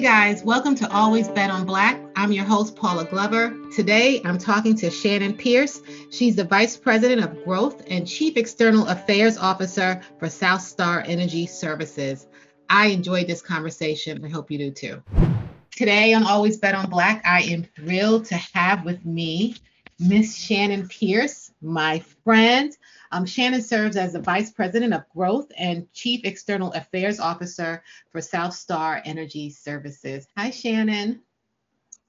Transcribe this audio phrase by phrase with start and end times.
[0.00, 2.00] Hey guys, welcome to Always Bet on Black.
[2.16, 3.54] I'm your host, Paula Glover.
[3.76, 5.82] Today, I'm talking to Shannon Pierce.
[6.10, 11.46] She's the Vice President of Growth and Chief External Affairs Officer for South Star Energy
[11.46, 12.28] Services.
[12.70, 14.24] I enjoyed this conversation.
[14.24, 15.02] I hope you do too.
[15.76, 19.54] Today on Always Bet on Black, I am thrilled to have with me
[19.98, 22.74] Miss Shannon Pierce, my friend.
[23.12, 28.20] Um, Shannon serves as the Vice President of Growth and Chief External Affairs Officer for
[28.20, 30.26] South Star Energy Services.
[30.36, 31.20] Hi, Shannon.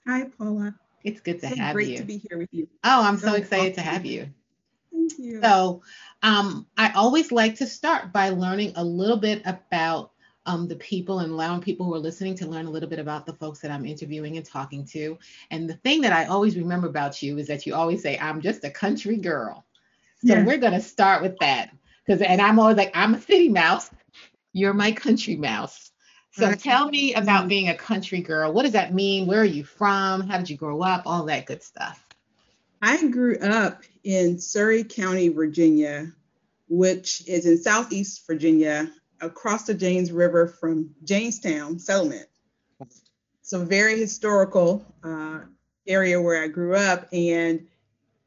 [0.08, 0.76] Hi, Paula.
[1.04, 1.98] It's good to so have great you.
[1.98, 2.68] Great to be here with you.
[2.84, 4.30] Oh, I'm so So excited to have you.
[4.92, 5.42] Thank you.
[5.42, 5.82] So,
[6.22, 10.12] um, I always like to start by learning a little bit about
[10.46, 13.26] um, the people and allowing people who are listening to learn a little bit about
[13.26, 15.18] the folks that I'm interviewing and talking to.
[15.50, 18.42] And the thing that I always remember about you is that you always say, I'm
[18.42, 19.66] just a country girl.
[20.26, 20.46] So Yeah.
[20.46, 21.72] we're going to start with that.
[22.06, 23.90] Because, and I'm always like, I'm a city mouse.
[24.54, 25.92] You're my country mouse.
[26.34, 26.60] So Right.
[26.60, 28.54] tell me about being a country girl.
[28.54, 29.28] What does that mean?
[29.28, 30.22] Where are you from?
[30.22, 31.04] How did you grow up?
[31.06, 32.06] All that good stuff.
[32.82, 36.12] I grew up in Surrey County, Virginia,
[36.68, 42.28] which is in Southeast Virginia, across the James River from Jamestown settlement.
[43.44, 45.42] So very historical uh,
[45.86, 47.68] area where I grew up, and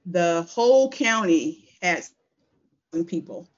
[0.06, 3.48] the whole county some people.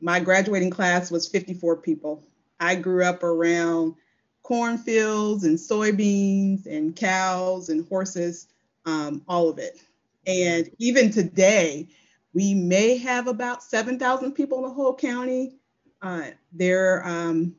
[0.00, 2.22] My graduating class was 54 people.
[2.60, 3.94] I grew up around
[4.42, 8.46] cornfields and soybeans and cows and horses,
[8.86, 9.80] um, all of it.
[10.26, 11.88] And even today,
[12.34, 15.54] we may have about 7,000 people in the whole county.
[16.00, 17.54] Uh, there um,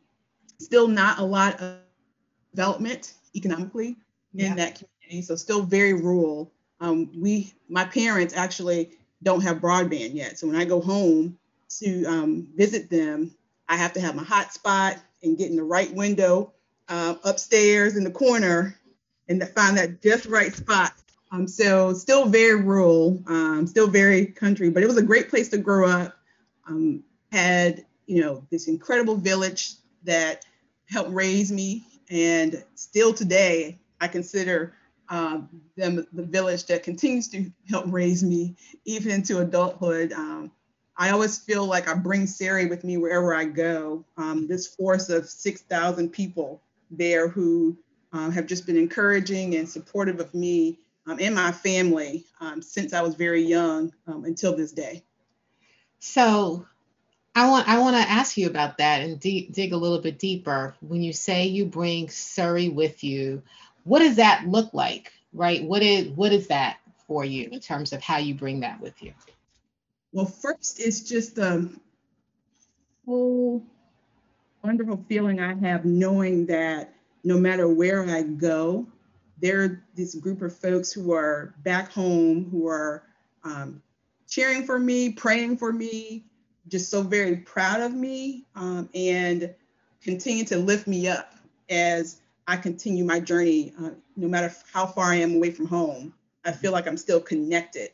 [0.59, 1.79] still not a lot of
[2.55, 3.97] development economically
[4.33, 4.51] Yeah.
[4.51, 6.51] in that community, so still very rural.
[6.79, 8.91] Um, we, my parents actually
[9.23, 11.37] don't have broadband yet, so when I go home
[11.79, 13.31] to um, visit them,
[13.67, 16.53] I have to have my hotspot and get in the right window
[16.87, 18.75] uh, upstairs in the corner
[19.27, 20.93] and find that just right spot.
[21.31, 25.49] Um, so still very rural, um, still very country, but it was a great place
[25.49, 26.17] to grow up.
[26.67, 30.45] Um, had you know this incredible village that
[30.89, 34.73] helped raise me, and still today I consider
[35.09, 35.41] uh,
[35.75, 38.55] them the village that continues to help raise me
[38.85, 40.13] even into adulthood.
[40.13, 40.51] Um,
[40.97, 44.05] I always feel like I bring Surrey with me wherever I go.
[44.17, 46.61] Um, this force of 6,000 people
[46.91, 47.77] there who
[48.11, 52.93] um, have just been encouraging and supportive of me um, and my family um, since
[52.93, 55.03] I was very young until this day.
[55.99, 56.65] So
[57.35, 60.19] I want I want to ask you about that and de- dig a little bit
[60.19, 60.75] deeper.
[60.81, 63.43] When you say you bring Surrey with you,
[63.89, 65.11] what does that look like?
[65.33, 65.63] Right?
[65.63, 66.77] What is what is that
[67.07, 69.13] for you in terms of how you bring that with you?
[70.11, 71.67] Well, first, it's just a
[73.05, 73.63] whole
[74.63, 78.85] wonderful feeling I have knowing that no matter where I go,
[79.41, 83.03] there this group of folks who are back home who are
[83.43, 83.81] um,
[84.27, 86.25] cheering for me, praying for me,
[86.67, 89.53] just so very proud of me, um, and
[90.03, 91.33] continue to lift me up
[91.69, 96.15] as I continue my journey, uh, no matter how far I am away from home.
[96.43, 97.91] I feel like I'm still connected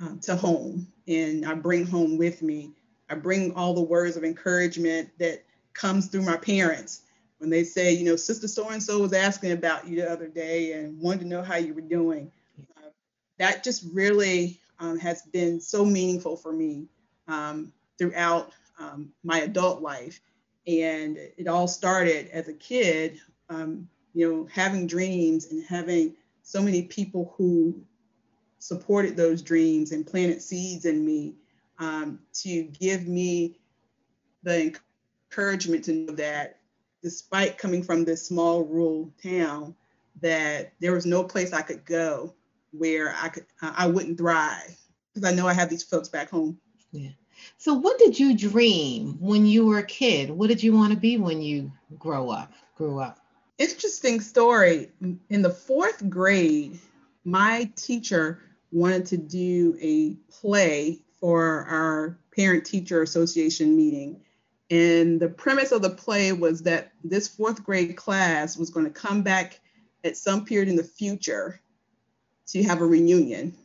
[0.00, 2.72] um, to home, and I bring home with me.
[3.08, 5.44] I bring all the words of encouragement that
[5.74, 7.02] comes through my parents
[7.38, 10.26] when they say, you know, Sister So and So was asking about you the other
[10.26, 12.32] day and wanted to know how you were doing.
[12.76, 12.88] Uh,
[13.38, 16.88] that just really um, has been so meaningful for me
[17.28, 18.50] um, throughout
[18.80, 20.20] um, my adult life.
[20.66, 26.62] And it all started as a kid, um, you know, having dreams and having so
[26.62, 27.82] many people who
[28.58, 31.34] supported those dreams and planted seeds in me
[31.78, 33.58] um, to give me
[34.42, 34.72] the
[35.30, 36.58] encouragement to know that
[37.02, 39.74] despite coming from this small rural town,
[40.20, 42.34] that there was no place I could go
[42.72, 44.76] where I could uh, I wouldn't thrive
[45.12, 46.58] because I know I have these folks back home.
[46.92, 47.10] Yeah.
[47.58, 50.30] So what did you dream when you were a kid?
[50.30, 52.52] What did you want to be when you grow up?
[52.76, 53.18] Grew up?
[53.56, 54.90] Interesting story.
[55.30, 56.80] In the fourth grade,
[57.24, 58.40] my teacher
[58.72, 64.20] wanted to do a play for our parent teacher association meeting.
[64.70, 68.92] And the premise of the play was that this fourth grade class was going to
[68.92, 69.60] come back
[70.02, 71.60] at some period in the future
[72.48, 73.56] to have a reunion.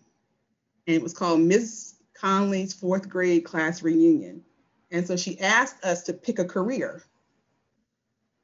[0.86, 4.44] And it was called Miss Conley's fourth grade class reunion.
[4.91, 7.03] And so she asked us to pick a career.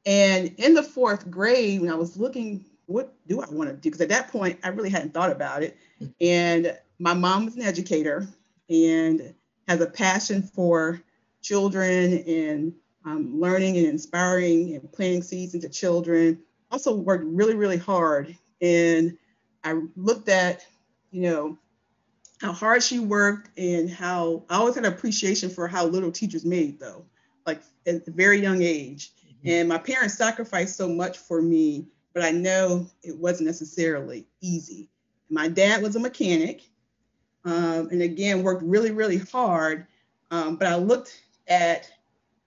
[0.06, 3.90] And in the fourth grade, when I was looking, what do I want to do?
[3.90, 5.76] Because at that point, I really hadn't thought about it.
[6.20, 8.26] And my mom was an educator
[8.70, 9.34] and
[9.68, 11.02] has a passion for
[11.42, 12.72] children and
[13.04, 18.36] um, learning and inspiring and planting seeds into children, also worked really, really hard.
[18.60, 19.16] And
[19.62, 20.66] I looked at,
[21.10, 21.58] you know,
[22.40, 26.44] how hard she worked and how I always had an appreciation for how little teachers
[26.44, 27.04] made though,
[27.46, 29.12] like at a very young age.
[29.46, 34.88] And my parents sacrificed so much for me, but I know it wasn't necessarily easy.
[35.30, 36.62] My dad was a mechanic
[37.46, 39.86] um, and again worked really, really hard.
[40.30, 41.90] Um, but I looked at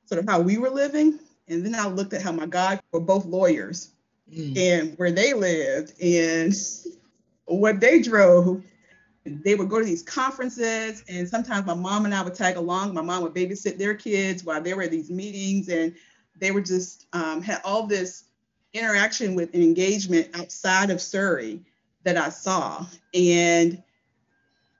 [0.05, 2.99] sort of how we were living, and then I looked at how my God were
[2.99, 3.91] both lawyers
[4.31, 4.57] mm.
[4.57, 6.53] and where they lived and
[7.45, 8.61] what they drove.
[9.25, 12.93] They would go to these conferences, and sometimes my mom and I would tag along.
[12.93, 15.95] My mom would babysit their kids while they were at these meetings, and
[16.39, 18.25] they were just um, had all this
[18.73, 21.59] interaction with and engagement outside of Surrey
[22.03, 22.85] that I saw.
[23.13, 23.81] And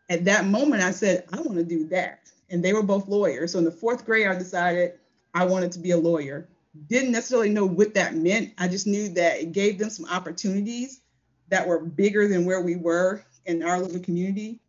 [0.10, 2.32] at that moment, I said, I want to do that.
[2.50, 3.52] And they were both lawyers.
[3.52, 4.94] So in the fourth grade, I decided
[5.34, 6.48] I wanted to be a lawyer.
[6.88, 8.54] Didn't necessarily know what that meant.
[8.58, 11.02] I just knew that it gave them some opportunities
[11.50, 14.60] that were bigger than where we were in our little community.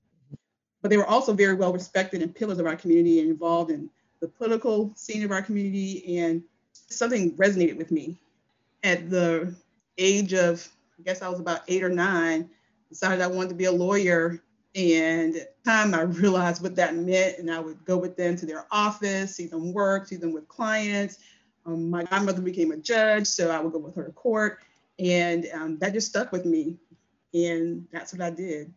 [0.82, 3.90] But they were also very well respected and pillars of our community and involved in
[4.20, 6.18] the political scene of our community.
[6.18, 6.42] And
[6.90, 8.18] something resonated with me.
[8.82, 9.54] At the
[9.98, 10.66] age of,
[10.98, 12.50] I guess I was about eight or nine,
[12.88, 14.42] decided I wanted to be a lawyer
[14.74, 18.46] and at time I realized what that meant, and I would go with them to
[18.46, 21.18] their office, see them work, see them with clients.
[21.66, 24.60] Um, my godmother became a judge, so I would go with her to court,
[24.98, 26.78] and um, that just stuck with me,
[27.34, 28.72] and that's what I did,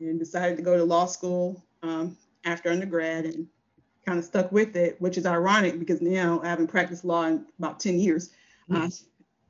[0.00, 3.46] and decided to go to law school um, after undergrad, and
[4.06, 7.44] kind of stuck with it, which is ironic because now I haven't practiced law in
[7.58, 8.30] about 10 years,
[8.70, 8.84] mm-hmm.
[8.84, 8.88] uh,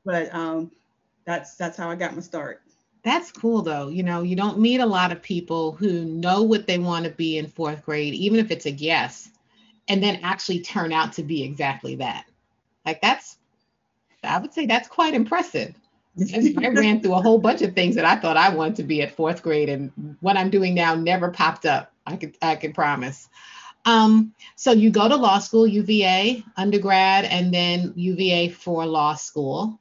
[0.04, 0.70] but um,
[1.24, 2.62] that's that's how I got my start.
[3.02, 3.88] That's cool though.
[3.88, 7.10] You know, you don't meet a lot of people who know what they want to
[7.10, 9.30] be in fourth grade, even if it's a guess,
[9.88, 12.26] and then actually turn out to be exactly that.
[12.86, 13.38] Like that's,
[14.22, 15.74] I would say that's quite impressive.
[16.18, 19.02] I ran through a whole bunch of things that I thought I wanted to be
[19.02, 21.92] at fourth grade, and what I'm doing now never popped up.
[22.06, 23.28] I could I can promise.
[23.84, 29.78] Um, so you go to law school, UVA undergrad, and then UVA for law school,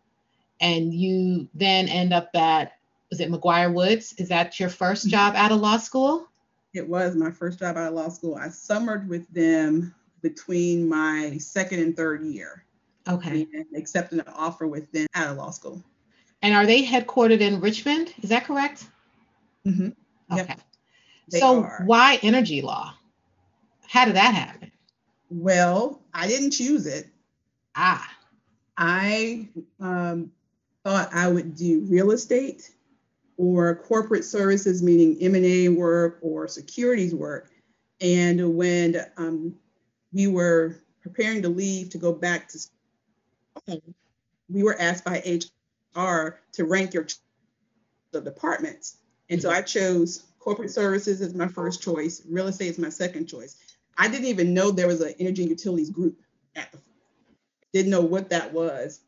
[0.60, 2.74] and you then end up at
[3.12, 4.14] was it McGuire-Woods?
[4.14, 5.12] Is that your first mm-hmm.
[5.12, 6.28] job out of law school?
[6.74, 8.36] It was my first job out of law school.
[8.36, 12.64] I summered with them between my second and third year.
[13.10, 13.48] Okay.
[13.54, 15.84] And accepting an offer with them out of law school.
[16.42, 18.14] And are they headquartered in Richmond?
[18.22, 18.86] Is that correct?
[19.66, 19.90] Mm-hmm.
[20.34, 20.46] Okay.
[20.48, 20.62] Yep.
[21.30, 21.84] So are.
[21.86, 22.94] why energy law?
[23.92, 24.72] How did that happen?
[25.30, 27.08] Well, I didn't choose it.
[27.76, 28.10] Ah.
[28.78, 29.50] I
[29.82, 30.32] um,
[30.86, 32.72] thought I would do real estate
[33.36, 37.52] or corporate services, meaning M&A work or securities work.
[38.00, 39.56] And when um,
[40.14, 43.84] we were preparing to leave to go back to school,
[44.50, 47.08] we were asked by HR to rank your
[48.14, 49.00] the departments.
[49.30, 53.28] And so I chose corporate services as my first choice, real estate is my second
[53.28, 53.58] choice.
[54.02, 56.20] I didn't even know there was an energy and utilities group
[56.56, 56.80] at the
[57.72, 59.02] didn't know what that was.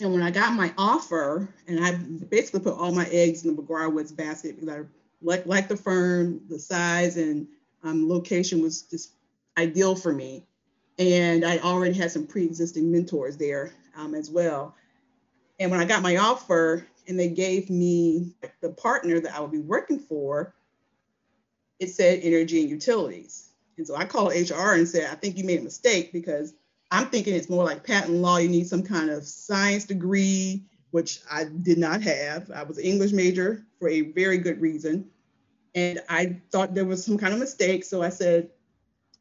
[0.00, 3.62] And when I got my offer, and I basically put all my eggs in the
[3.62, 4.82] McGuire-Woods basket because I
[5.22, 7.46] like like the firm, the size and
[7.84, 9.12] um, location was just
[9.56, 10.44] ideal for me.
[10.98, 14.74] And I already had some pre-existing mentors there um, as well.
[15.60, 19.52] And when I got my offer and they gave me the partner that I would
[19.52, 20.52] be working for,
[21.78, 23.53] it said energy and utilities.
[23.76, 26.54] And so I called HR and said, I think you made a mistake because
[26.90, 28.36] I'm thinking it's more like patent law.
[28.36, 32.50] You need some kind of science degree, which I did not have.
[32.50, 35.10] I was an English major for a very good reason.
[35.74, 37.84] And I thought there was some kind of mistake.
[37.84, 38.50] So I said,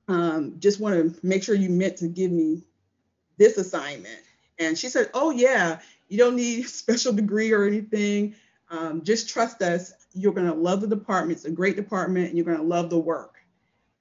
[0.07, 2.63] um, just want to make sure you meant to give me
[3.37, 4.19] this assignment.
[4.59, 5.79] And she said, oh, yeah,
[6.09, 8.35] you don't need a special degree or anything.
[8.69, 9.93] Um, just trust us.
[10.13, 11.37] You're going to love the department.
[11.37, 13.42] It's a great department and you're going to love the work.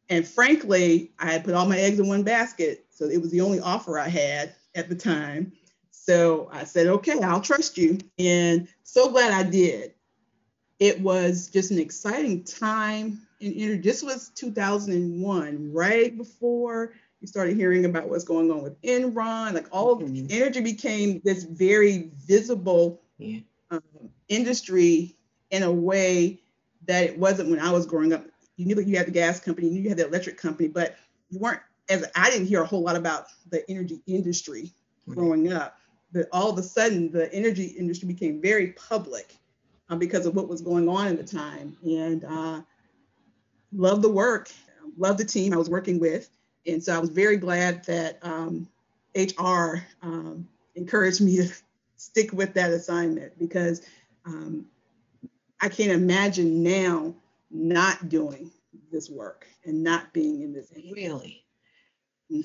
[0.09, 2.87] And frankly, I had put all my eggs in one basket.
[2.91, 5.53] So it was the only offer I had at the time.
[5.91, 7.99] So I said, okay, I'll trust you.
[8.19, 9.95] And so glad I did.
[10.79, 13.21] It was just an exciting time.
[13.41, 19.55] And this was 2001, right before you started hearing about what's going on with Enron.
[19.55, 20.27] Like all mm-hmm.
[20.29, 23.41] energy became this very visible yeah.
[23.71, 23.83] um,
[24.29, 25.17] industry
[25.51, 26.41] in a way
[26.87, 28.25] that it wasn't when I was growing up
[28.63, 30.69] you knew that you had the gas company, you knew you had the electric company,
[30.69, 30.97] but
[31.31, 34.71] you weren't as I didn't hear a whole lot about the energy industry
[35.09, 35.79] growing up.
[36.13, 39.35] But all of a sudden, the energy industry became very public
[39.91, 41.77] uh, because of what was going on at the time.
[41.83, 42.63] And uh,
[43.73, 44.51] love the work,
[44.97, 46.31] love the team I was working with.
[46.67, 48.69] And so I was very glad that um,
[49.17, 51.49] HR um, encouraged me to
[51.97, 53.83] stick with that assignment because
[54.25, 54.67] um,
[55.61, 57.15] I can't imagine now
[57.53, 58.51] not doing
[58.91, 60.71] this work and not being in this.
[60.71, 60.93] industry.
[61.03, 61.45] Really?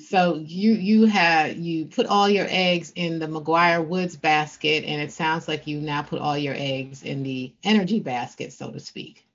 [0.06, 5.00] So you you have you put all your eggs in the McGuire Woods basket, and
[5.00, 8.80] it sounds like you now put all your eggs in the energy basket, so to
[8.80, 9.26] speak.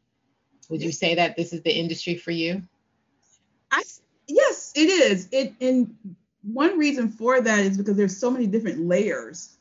[0.69, 2.61] Would you say that this is the industry for you?
[3.71, 3.81] I
[4.27, 5.27] yes, it is.
[5.31, 5.95] It and
[6.43, 9.57] one reason for that is because there's so many different layers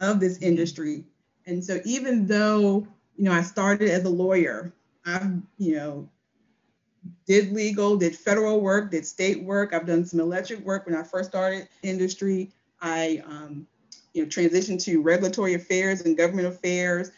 [0.00, 1.04] of this industry.
[1.46, 2.86] And so even though,
[3.16, 4.72] you know, I started as a lawyer,
[5.08, 6.08] I've, you know,
[7.26, 9.72] did legal, did federal work, did state work.
[9.72, 12.52] I've done some electric work when I first started industry.
[12.80, 13.66] I, um,
[14.12, 17.10] you know, transitioned to regulatory affairs and government affairs.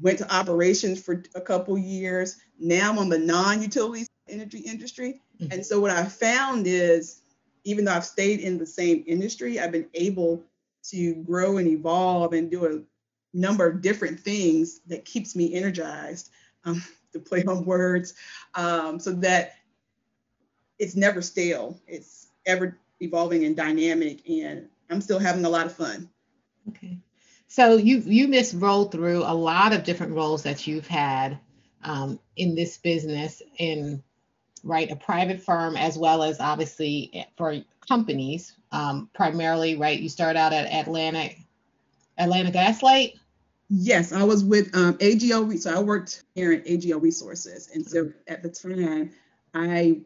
[0.00, 2.38] Went to operations for a couple years.
[2.58, 5.20] Now I'm on the non-utilities energy industry.
[5.40, 5.52] Mm-hmm.
[5.52, 7.22] And so what I found is,
[7.64, 10.42] even though I've stayed in the same industry, I've been able
[10.84, 12.80] to grow and evolve and do a
[13.36, 16.30] number of different things that keeps me energized.
[16.64, 18.14] Um, to play on words,
[18.54, 19.54] um, so that
[20.78, 21.80] it's never stale.
[21.86, 26.08] It's ever evolving and dynamic, and I'm still having a lot of fun.
[26.68, 26.98] Okay.
[27.48, 31.38] So you you miss rolled through a lot of different roles that you've had
[31.82, 34.02] um, in this business in
[34.62, 37.56] right a private firm as well as obviously for
[37.88, 41.38] companies um, primarily right you start out at Atlantic
[42.18, 43.14] Atlanta Gaslight
[43.72, 45.56] Yes, I was with um, AGL.
[45.60, 47.70] So I worked here at AGL Resources.
[47.72, 49.12] And so at the time,
[49.54, 50.00] I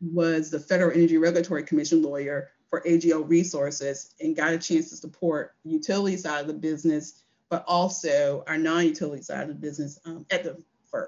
[0.00, 4.96] was the Federal Energy Regulatory Commission lawyer for AGL Resources and got a chance to
[4.96, 9.54] support the utility side of the business, but also our non utility side of the
[9.54, 10.60] business um, at the
[10.92, 11.06] FERC.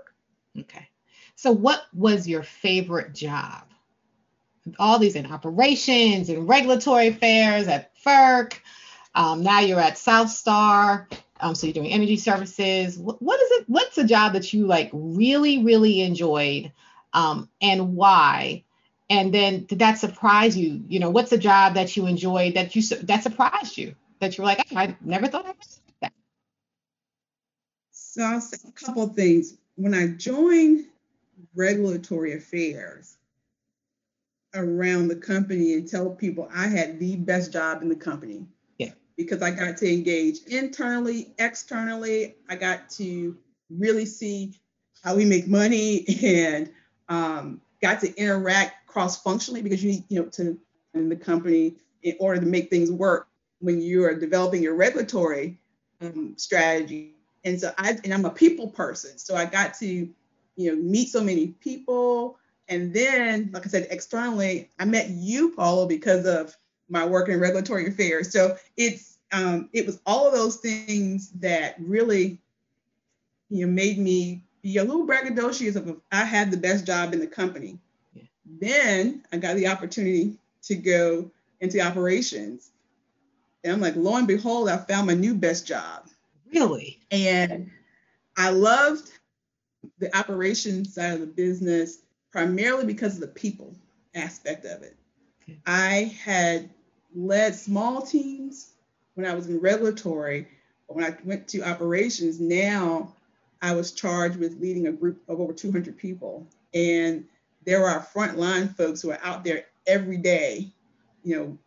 [0.60, 0.88] Okay.
[1.34, 3.64] So, what was your favorite job?
[4.78, 8.54] All these in operations and regulatory affairs at FERC.
[9.14, 11.08] Um, now you're at South Star.
[11.40, 12.98] Um, so you're doing energy services.
[12.98, 13.64] What, what is it?
[13.68, 16.72] What's a job that you like really, really enjoyed,
[17.12, 18.64] um, and why?
[19.08, 20.82] And then did that surprise you?
[20.88, 23.94] You know, what's a job that you enjoyed that you that surprised you?
[24.20, 25.56] That you're like, I never thought I would
[26.00, 26.12] that.
[27.92, 29.58] So I'll say a couple things.
[29.76, 30.86] When I joined
[31.54, 33.16] regulatory affairs
[34.54, 38.46] around the company and tell people I had the best job in the company
[39.16, 42.36] because I got to engage internally, externally.
[42.48, 43.36] I got to
[43.70, 44.54] really see
[45.02, 46.70] how we make money and
[47.08, 50.58] um, got to interact cross functionally because you need, you know, to
[50.94, 53.28] in the company in order to make things work
[53.60, 55.58] when you are developing your regulatory
[56.00, 57.14] um, strategy.
[57.44, 59.18] And so I, and I'm a people person.
[59.18, 60.10] So I got to, you
[60.56, 62.38] know, meet so many people.
[62.68, 66.56] And then, like I said, externally, I met you, Paula, because of
[66.88, 68.32] my work in regulatory affairs.
[68.32, 72.38] So it's um, it was all of those things that really,
[73.48, 77.20] you know, made me be a little braggadocious of I had the best job in
[77.20, 77.78] the company.
[78.14, 78.22] Yeah.
[78.60, 82.70] Then I got the opportunity to go into operations.
[83.64, 86.08] And I'm like, lo and behold, I found my new best job.
[86.52, 87.00] Really?
[87.10, 87.70] And
[88.36, 89.10] I loved
[89.98, 91.98] the operations side of the business
[92.30, 93.74] primarily because of the people
[94.14, 94.96] aspect of it.
[95.66, 96.70] I had
[97.14, 98.72] led small teams
[99.14, 100.48] when I was in regulatory.
[100.86, 103.12] But When I went to operations, now
[103.62, 106.46] I was charged with leading a group of over 200 people.
[106.74, 107.24] And
[107.64, 110.68] there are frontline folks who are out there every day,
[111.24, 111.58] you know,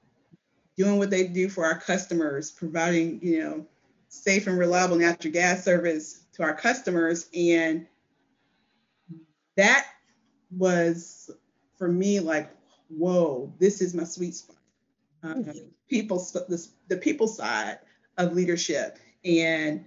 [0.77, 3.65] doing what they do for our customers, providing, you know,
[4.07, 7.27] safe and reliable natural gas service to our customers.
[7.35, 7.85] And
[9.57, 9.87] that
[10.57, 11.31] was
[11.77, 12.49] for me like,
[12.89, 14.57] whoa, this is my sweet spot.
[15.21, 15.45] Um,
[15.89, 17.79] people the, the people side
[18.17, 19.83] of leadership and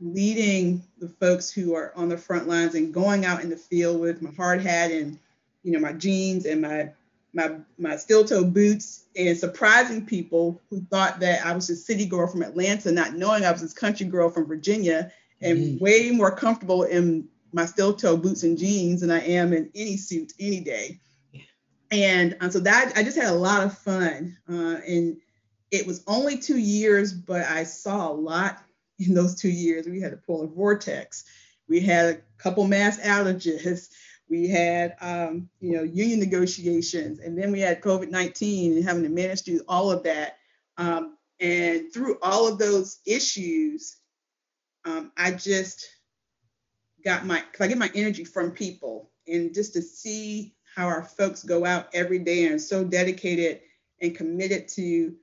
[0.00, 4.00] leading the folks who are on the front lines and going out in the field
[4.00, 5.18] with my hard hat and
[5.62, 6.90] you know my jeans and my
[7.34, 12.06] my my steel toe boots and surprising people who thought that I was a city
[12.06, 15.84] girl from Atlanta, not knowing I was this country girl from Virginia, and mm-hmm.
[15.84, 19.96] way more comfortable in my steel toe boots and jeans than I am in any
[19.96, 21.00] suit any day
[21.94, 24.36] and um, so that I just had a lot of fun.
[24.48, 25.16] Uh, and
[25.70, 28.62] it was only two years, but I saw a lot
[28.98, 29.86] in those two years.
[29.86, 31.24] We had a polar vortex.
[31.68, 33.88] We had a couple mass outages.
[34.26, 39.10] We had, um, you know, union negotiations, and then we had COVID-19 and having to
[39.10, 40.38] manage through all of that.
[40.78, 43.98] Um, and through all of those issues,
[44.86, 45.86] um, I just
[47.04, 51.42] got my, I get my energy from people, and just to see how our folks
[51.42, 53.60] go out every day and so dedicated
[54.00, 55.14] and committed to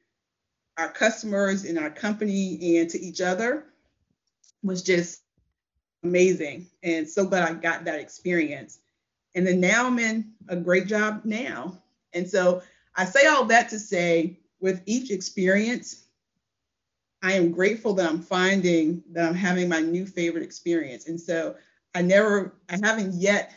[0.78, 3.66] our customers and our company and to each other
[4.64, 5.22] was just
[6.04, 6.68] amazing.
[6.84, 8.80] And so glad I got that experience.
[9.36, 11.78] And then now I'm in a great job now.
[12.14, 12.62] And so
[12.96, 16.04] I say all that to say, with each experience,
[17.24, 21.08] I am grateful that I'm finding that I'm having my new favorite experience.
[21.08, 21.56] And so
[21.94, 23.52] I never, I haven't yet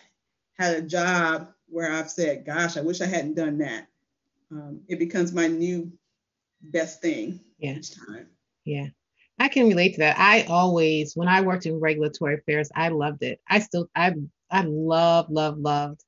[0.58, 3.88] had a job where I've said, gosh, I wish I hadn't done that.
[4.52, 5.90] Um, it becomes my new
[6.62, 7.72] best thing yeah.
[7.72, 8.28] each time.
[8.64, 8.86] Yeah.
[9.40, 10.16] I can relate to that.
[10.16, 13.40] I always, when I worked in regulatory affairs, I loved it.
[13.48, 14.14] I still, I,
[14.52, 16.04] I love, love, loved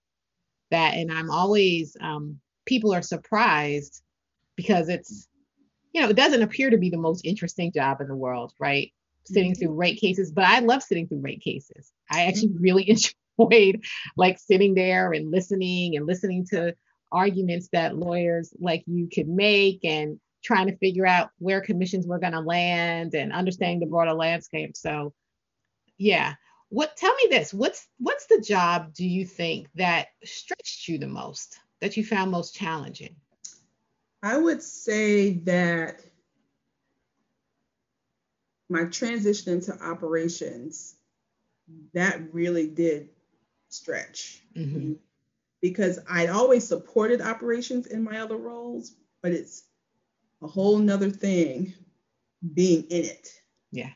[0.70, 0.94] that.
[0.94, 4.02] And I'm always, um, people are surprised
[4.54, 5.26] because it's,
[5.92, 8.92] you know, it doesn't appear to be the most interesting job in the world, right?
[9.25, 9.58] Sitting mm-hmm.
[9.58, 11.90] through rate cases, but I love sitting through rate cases.
[12.08, 12.62] I actually mm-hmm.
[12.62, 12.82] really
[13.50, 13.84] enjoyed
[14.16, 16.74] like sitting there and listening and listening to
[17.12, 22.18] arguments that lawyers like you could make and trying to figure out where commissions were
[22.18, 24.76] going to land and understanding the broader landscape.
[24.76, 25.12] So,
[25.98, 26.34] yeah.
[26.68, 31.06] What tell me this, what's what's the job do you think that stretched you the
[31.06, 33.14] most, that you found most challenging?
[34.20, 36.00] I would say that
[38.68, 40.96] my transition into operations
[41.94, 43.10] that really did
[43.68, 44.94] stretch mm-hmm.
[45.61, 49.64] because I'd always supported operations in my other roles, but it's
[50.42, 51.75] a whole nother thing
[52.54, 53.28] being in it.
[53.73, 53.90] Yeah.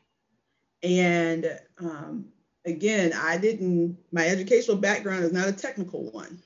[0.83, 2.27] And um,
[2.65, 6.43] again, I didn't, my educational background is not a technical one.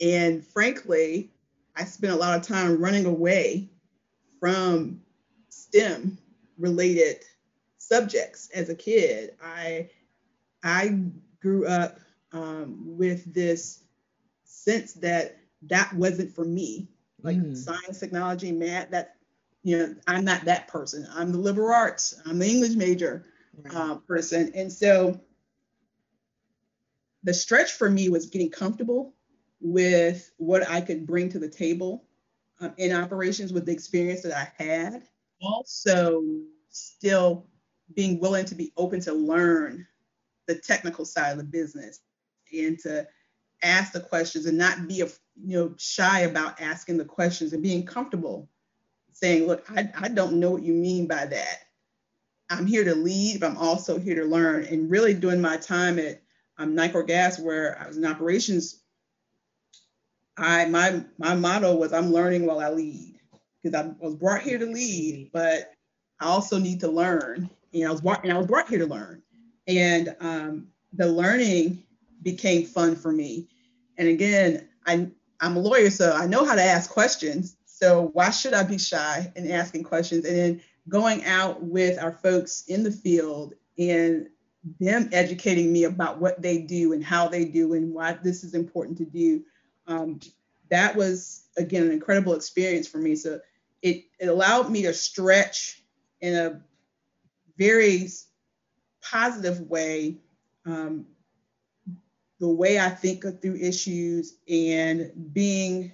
[0.00, 1.30] And frankly,
[1.76, 3.70] I spent a lot of time running away
[4.40, 5.00] from
[5.48, 6.18] STEM
[6.58, 7.24] related
[7.78, 9.34] subjects as a kid.
[9.42, 9.90] I
[10.62, 11.00] I
[11.40, 11.98] grew up
[12.32, 13.82] um, with this
[14.44, 16.88] sense that that wasn't for me
[17.22, 17.56] like mm.
[17.56, 18.90] science, technology, math.
[18.90, 19.16] That
[19.62, 21.06] you know, I'm not that person.
[21.12, 22.20] I'm the liberal arts.
[22.26, 23.26] I'm the English major
[23.64, 23.74] right.
[23.74, 25.20] uh, person, and so
[27.24, 29.14] the stretch for me was getting comfortable
[29.60, 32.04] with what I could bring to the table
[32.60, 35.02] um, in operations with the experience that I had.
[35.42, 36.22] Also,
[36.68, 37.46] still
[37.94, 39.86] being willing to be open to learn
[40.46, 42.00] the technical side of the business
[42.52, 43.06] and to
[43.62, 47.84] ask the questions and not be you know shy about asking the questions and being
[47.84, 48.48] comfortable
[49.12, 51.58] saying look I, I don't know what you mean by that.
[52.50, 54.64] I'm here to lead but i'm also here to learn.
[54.64, 56.22] And really during my time at
[56.58, 58.82] um, Nicor Gas where i was in operations
[60.36, 63.18] i my my motto was i'm learning while i lead
[63.62, 65.72] because i was brought here to lead but
[66.20, 67.50] i also need to learn.
[67.74, 69.22] And i was brought and i was brought here to learn.
[69.66, 71.82] And um, the learning
[72.22, 73.48] became fun for me.
[73.96, 75.08] And again, I,
[75.40, 77.56] I'm a lawyer, so I know how to ask questions.
[77.66, 80.24] So why should I be shy in asking questions?
[80.24, 84.28] And then going out with our folks in the field and
[84.80, 88.54] them educating me about what they do and how they do and why this is
[88.54, 89.44] important to do.
[89.86, 90.20] Um,
[90.70, 93.14] that was again an incredible experience for me.
[93.14, 93.40] So
[93.82, 95.82] it, it allowed me to stretch
[96.20, 96.60] in a
[97.56, 98.08] very
[99.02, 100.18] positive way
[100.66, 101.06] um,
[102.40, 105.92] the way I think through issues and being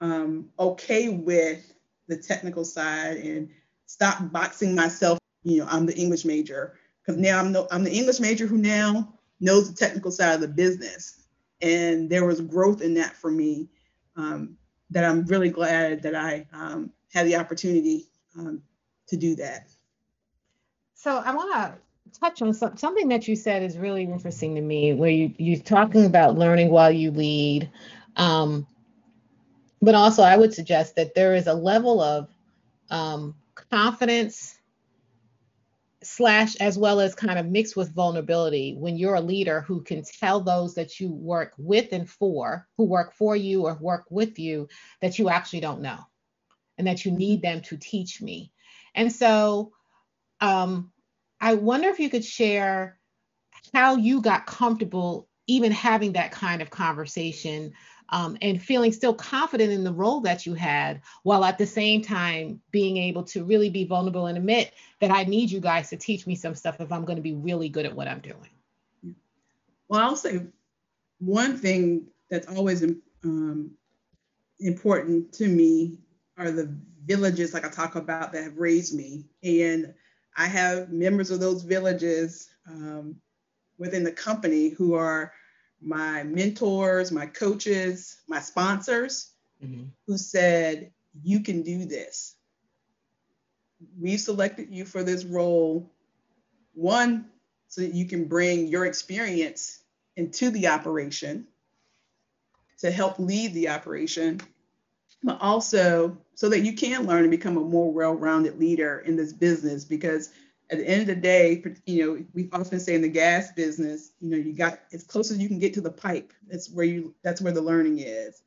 [0.00, 1.74] um, okay with
[2.08, 3.48] the technical side and
[3.86, 5.18] stop boxing myself.
[5.42, 8.58] You know, I'm the English major because now I'm no, I'm the English major who
[8.58, 11.26] now knows the technical side of the business,
[11.60, 13.68] and there was growth in that for me
[14.16, 14.56] um,
[14.90, 18.62] that I'm really glad that I um, had the opportunity um,
[19.08, 19.68] to do that.
[20.94, 21.78] So I want to
[22.18, 25.60] touch on some, something that you said is really interesting to me, where you you're
[25.60, 27.70] talking about learning while you lead,
[28.16, 28.66] um,
[29.82, 32.28] but also I would suggest that there is a level of
[32.90, 33.34] um,
[33.70, 34.58] confidence
[36.02, 40.02] slash as well as kind of mixed with vulnerability when you're a leader who can
[40.02, 44.38] tell those that you work with and for who work for you or work with
[44.38, 44.68] you
[45.00, 45.98] that you actually don't know
[46.76, 48.52] and that you need them to teach me.
[48.94, 49.72] And so
[50.40, 50.92] um,
[51.44, 52.98] I wonder if you could share
[53.74, 57.74] how you got comfortable even having that kind of conversation
[58.08, 62.00] um, and feeling still confident in the role that you had while at the same
[62.00, 65.98] time being able to really be vulnerable and admit that I need you guys to
[65.98, 68.48] teach me some stuff if I'm going to be really good at what I'm doing.
[69.88, 70.46] Well, I'll say
[71.18, 72.82] one thing that's always
[73.22, 73.70] um,
[74.60, 75.98] important to me
[76.38, 79.26] are the villages, like I talk about, that have raised me.
[79.42, 79.92] And
[80.36, 83.16] I have members of those villages um,
[83.78, 85.32] within the company who are
[85.80, 89.84] my mentors, my coaches, my sponsors, mm-hmm.
[90.06, 90.90] who said,
[91.22, 92.34] You can do this.
[94.00, 95.90] We've selected you for this role,
[96.74, 97.26] one,
[97.68, 99.82] so that you can bring your experience
[100.16, 101.46] into the operation
[102.78, 104.40] to help lead the operation,
[105.24, 109.32] but also so that you can learn and become a more well-rounded leader in this
[109.32, 110.30] business because
[110.70, 114.12] at the end of the day, you know, we often say in the gas business,
[114.20, 116.32] you know, you got as close as you can get to the pipe.
[116.46, 118.42] That's where you that's where the learning is.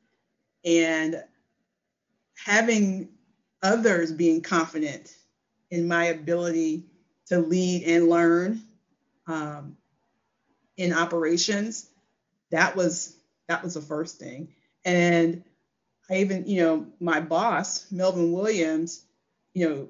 [0.64, 1.22] And
[2.36, 3.08] having
[3.62, 5.16] others being confident
[5.70, 6.84] in my ability
[7.26, 8.62] to lead and learn
[9.26, 9.76] um,
[10.76, 11.88] in operations,
[12.50, 13.16] that was
[13.48, 14.48] that was the first thing.
[14.84, 15.42] And
[16.10, 19.04] I even, you know, my boss, Melvin Williams,
[19.54, 19.88] you know,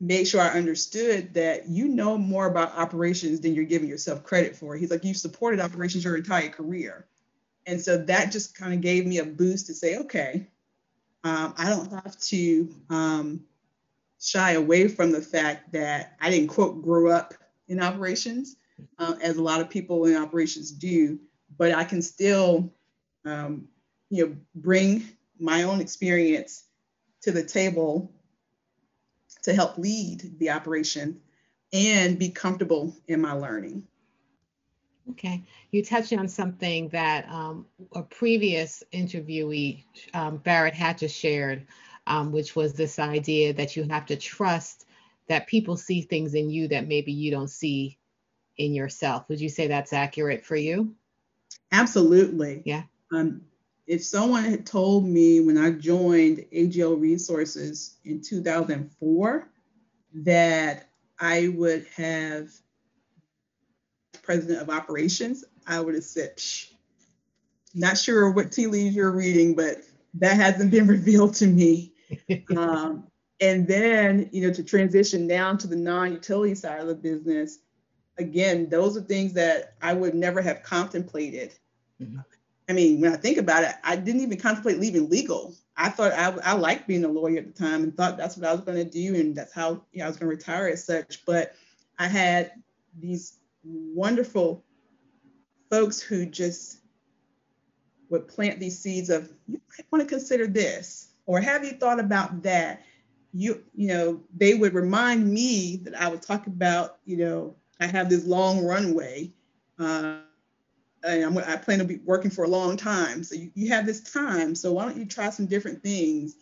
[0.00, 4.56] made sure I understood that you know more about operations than you're giving yourself credit
[4.56, 4.74] for.
[4.74, 7.06] He's like, you've supported operations your entire career.
[7.66, 10.46] And so that just kind of gave me a boost to say, okay,
[11.22, 13.44] um, I don't have to um,
[14.18, 17.34] shy away from the fact that I didn't quote grow up
[17.68, 18.56] in operations,
[18.98, 21.18] uh, as a lot of people in operations do,
[21.58, 22.72] but I can still,
[23.26, 23.68] um,
[24.08, 25.04] you know, bring
[25.40, 26.64] my own experience
[27.22, 28.12] to the table
[29.42, 31.20] to help lead the operation
[31.72, 33.84] and be comfortable in my learning.
[35.10, 41.66] Okay, you touched on something that um, a previous interviewee, um, Barrett Hatcher, shared,
[42.06, 44.86] um, which was this idea that you have to trust
[45.28, 47.98] that people see things in you that maybe you don't see
[48.56, 49.28] in yourself.
[49.28, 50.94] Would you say that's accurate for you?
[51.72, 52.62] Absolutely.
[52.64, 52.82] Yeah.
[53.12, 53.42] Um,
[53.90, 59.48] if someone had told me when I joined AGL Resources in 2004
[60.22, 62.52] that I would have
[64.22, 66.70] president of operations, I would have said, Psh.
[67.74, 69.78] not sure what tea leaves you're reading, but
[70.14, 71.92] that hasn't been revealed to me.
[72.56, 73.08] um,
[73.40, 77.58] and then, you know, to transition down to the non-utility side of the business,
[78.18, 81.54] again, those are things that I would never have contemplated.
[82.00, 82.20] Mm-hmm.
[82.70, 85.56] I mean, when I think about it, I didn't even contemplate leaving legal.
[85.76, 88.48] I thought I, I liked being a lawyer at the time and thought that's what
[88.48, 90.68] I was going to do and that's how you know, I was going to retire
[90.68, 91.26] as such.
[91.26, 91.56] But
[91.98, 92.52] I had
[92.96, 94.62] these wonderful
[95.68, 96.78] folks who just
[98.08, 102.00] would plant these seeds of you might want to consider this or have you thought
[102.00, 102.82] about that
[103.32, 107.86] you you know they would remind me that i would talk about you know i
[107.86, 109.30] have this long runway
[109.78, 110.22] and
[111.06, 114.12] I'm, i plan to be working for a long time so you, you have this
[114.12, 116.36] time so why don't you try some different things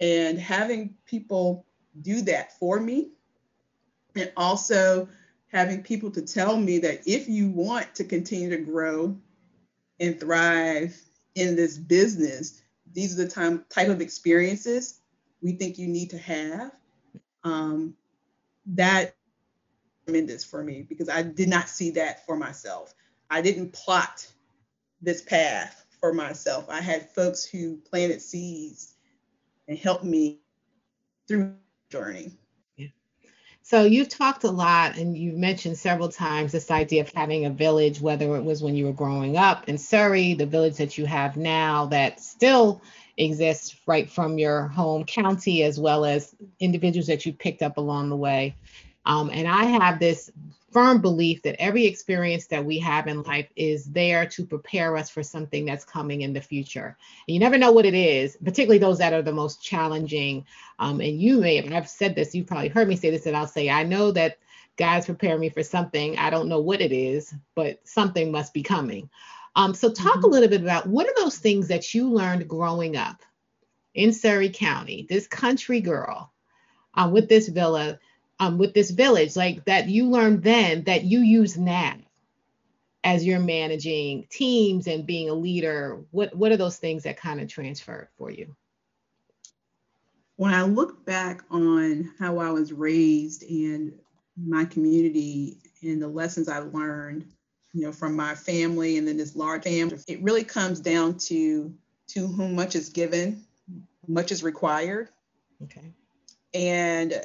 [0.00, 1.64] and having people
[2.00, 3.10] do that for me
[4.16, 5.08] and also
[5.52, 9.16] having people to tell me that if you want to continue to grow
[10.00, 10.98] and thrive
[11.34, 15.00] in this business, these are the time, type of experiences
[15.42, 16.72] we think you need to have.
[17.44, 17.94] Um,
[18.66, 19.16] that
[20.06, 22.94] tremendous for me because I did not see that for myself.
[23.32, 24.30] I didn't plot
[25.00, 26.68] this path for myself.
[26.68, 28.92] I had folks who planted seeds
[29.66, 30.40] and helped me
[31.26, 31.54] through
[31.88, 32.32] the journey.
[33.62, 37.50] So you've talked a lot and you've mentioned several times this idea of having a
[37.50, 41.06] village, whether it was when you were growing up in Surrey, the village that you
[41.06, 42.82] have now that still
[43.16, 48.10] exists right from your home county, as well as individuals that you picked up along
[48.10, 48.54] the way.
[49.04, 50.30] Um, and I have this
[50.72, 55.10] firm belief that every experience that we have in life is there to prepare us
[55.10, 56.96] for something that's coming in the future.
[57.28, 60.46] And you never know what it is, particularly those that are the most challenging.
[60.78, 63.36] Um, and you may have, I've said this, you've probably heard me say this, and
[63.36, 64.38] I'll say, I know that
[64.76, 66.16] God's preparing me for something.
[66.16, 69.10] I don't know what it is, but something must be coming.
[69.54, 70.24] Um, so, talk mm-hmm.
[70.24, 73.22] a little bit about what are those things that you learned growing up
[73.94, 76.32] in Surrey County, this country girl
[76.94, 77.98] um, with this villa
[78.42, 81.94] um, with this village, like that you learned then that you use now
[83.04, 86.00] as you're managing teams and being a leader?
[86.10, 88.56] What what are those things that kind of transferred for you?
[90.36, 93.96] When I look back on how I was raised and
[94.36, 97.26] my community and the lessons I learned,
[97.72, 101.72] you know, from my family and then this large family, it really comes down to
[102.08, 103.44] to whom much is given,
[104.08, 105.10] much is required.
[105.62, 105.92] Okay.
[106.54, 107.24] And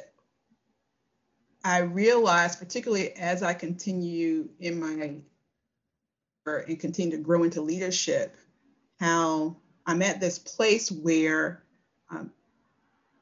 [1.68, 5.16] I realized, particularly as I continue in my
[6.42, 8.34] career and continue to grow into leadership,
[8.98, 9.54] how
[9.84, 11.62] I'm at this place where
[12.10, 12.32] um,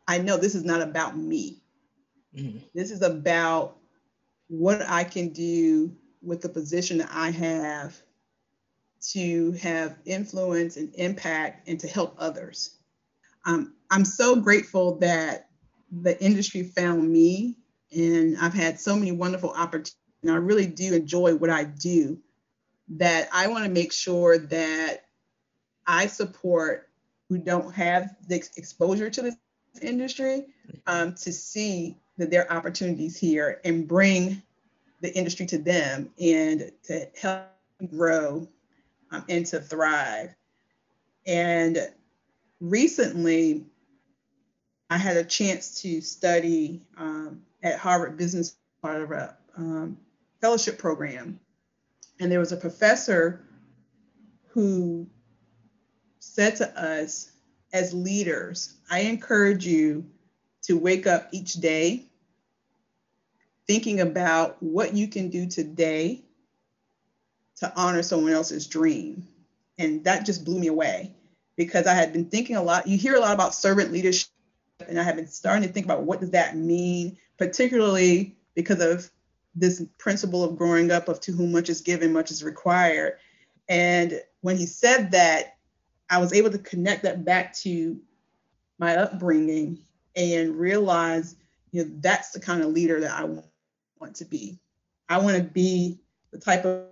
[0.06, 1.60] I know this is not about me.
[2.36, 2.58] Mm-hmm.
[2.72, 3.78] This is about
[4.46, 8.00] what I can do with the position that I have
[9.10, 12.78] to have influence and impact and to help others.
[13.44, 15.48] Um, I'm so grateful that
[15.90, 17.56] the industry found me,
[17.94, 22.18] and I've had so many wonderful opportunities, and I really do enjoy what I do,
[22.88, 25.04] that I want to make sure that
[25.86, 26.88] I support
[27.28, 29.36] who don't have the exposure to this
[29.82, 30.46] industry
[30.86, 34.42] um, to see that there are opportunities here and bring
[35.00, 37.42] the industry to them and to help
[37.90, 38.48] grow
[39.10, 40.34] um, and to thrive.
[41.26, 41.90] And
[42.60, 43.66] recently,
[44.88, 49.98] I had a chance to study um, at Harvard Business part of a um,
[50.40, 51.40] fellowship program.
[52.20, 53.44] And there was a professor
[54.50, 55.06] who
[56.18, 57.30] said to us,
[57.72, 60.06] as leaders, I encourage you
[60.62, 62.06] to wake up each day
[63.66, 66.22] thinking about what you can do today
[67.56, 69.26] to honor someone else's dream.
[69.78, 71.12] And that just blew me away
[71.56, 72.86] because I had been thinking a lot.
[72.86, 74.30] You hear a lot about servant leadership,
[74.86, 79.10] and I have been starting to think about what does that mean, particularly because of
[79.54, 83.14] this principle of growing up of to whom much is given, much is required.
[83.68, 85.56] And when he said that,
[86.08, 87.98] I was able to connect that back to
[88.78, 89.78] my upbringing
[90.14, 91.36] and realize,
[91.72, 94.58] you know, that's the kind of leader that I want to be.
[95.08, 95.98] I want to be
[96.30, 96.84] the type of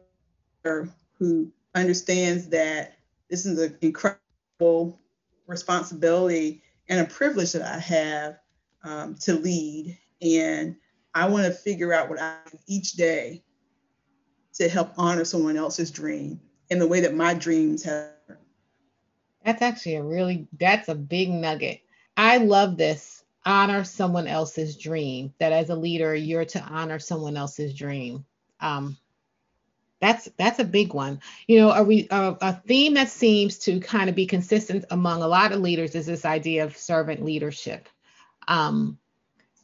[0.64, 5.00] leader who understands that this is an incredible
[5.46, 8.38] responsibility and a privilege that I have
[8.83, 9.98] um, to lead.
[10.24, 10.76] And
[11.14, 13.42] I want to figure out what I do each day
[14.54, 18.10] to help honor someone else's dream in the way that my dreams have.
[19.44, 21.80] That's actually a really, that's a big nugget.
[22.16, 23.24] I love this.
[23.44, 25.34] Honor someone else's dream.
[25.38, 28.24] That as a leader, you're to honor someone else's dream.
[28.60, 28.96] Um,
[30.00, 31.20] that's that's a big one.
[31.46, 35.22] You know, a, re, a, a theme that seems to kind of be consistent among
[35.22, 37.88] a lot of leaders is this idea of servant leadership,
[38.48, 38.98] um,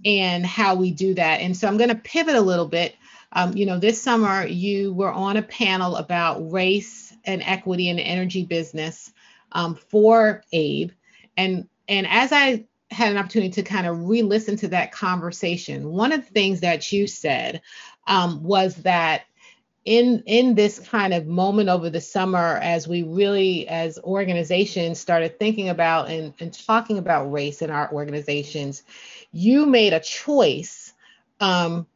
[0.05, 1.41] and how we do that.
[1.41, 2.97] And so I'm going to pivot a little bit.
[3.33, 7.97] Um, you know, this summer you were on a panel about race and equity in
[7.97, 9.13] the energy business
[9.53, 10.93] um, for AABE,
[11.37, 16.13] and and as I had an opportunity to kind of re-listen to that conversation, one
[16.13, 17.63] of the things that you said
[18.07, 19.23] um, was that
[19.85, 25.39] in in this kind of moment over the summer as we really as organizations started
[25.39, 28.83] thinking about and, and talking about race in our organizations
[29.33, 30.93] you made a choice
[31.41, 31.87] um,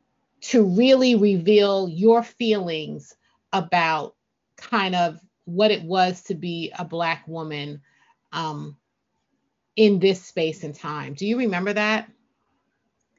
[0.40, 3.14] to really reveal your feelings
[3.52, 4.14] about
[4.56, 7.82] kind of what it was to be a black woman
[8.32, 8.76] um,
[9.76, 11.14] in this space and time.
[11.14, 12.10] Do you remember that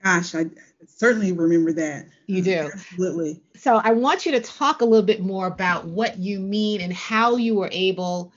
[0.05, 0.45] Gosh, I
[0.85, 2.05] certainly remember that.
[2.27, 2.69] You do.
[2.71, 3.41] Absolutely.
[3.57, 6.93] So I want you to talk a little bit more about what you mean and
[6.93, 8.31] how you were able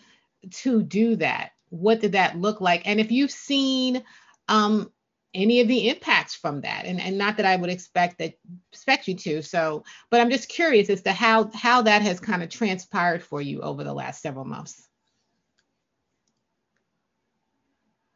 [0.51, 1.51] to do that.
[1.69, 2.87] What did that look like?
[2.87, 4.03] And if you've seen
[4.49, 4.91] um,
[5.35, 8.39] any of the impacts from that, and, and not that I would expect that
[8.73, 9.43] expect you to.
[9.43, 13.43] So, but I'm just curious as to how how that has kind of transpired for
[13.43, 14.89] you over the last several months.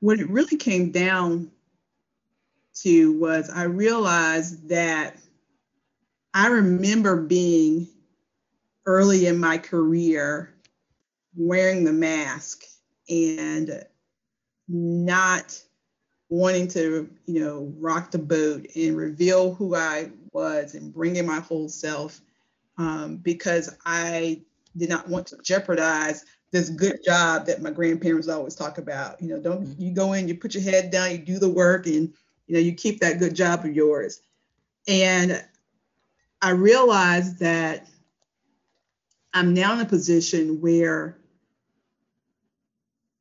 [0.01, 1.51] When it really came down
[2.75, 5.17] to was I realized that
[6.35, 7.89] I remember being
[8.87, 10.55] early in my career
[11.37, 12.65] wearing the mask
[13.09, 13.85] and
[14.69, 15.61] not
[16.29, 21.27] wanting to, you know, rock the boat and reveal who I was and bring in
[21.27, 22.21] my whole self
[22.79, 24.41] um, because I
[24.77, 29.21] did not want to jeopardize this good job that my grandparents always talk about.
[29.21, 31.87] You know, don't you go in, you put your head down, you do the work,
[31.87, 32.13] and
[32.47, 34.21] you know, you keep that good job of yours.
[34.89, 35.43] And
[36.41, 37.89] I realized that
[39.33, 41.17] I'm now in a position where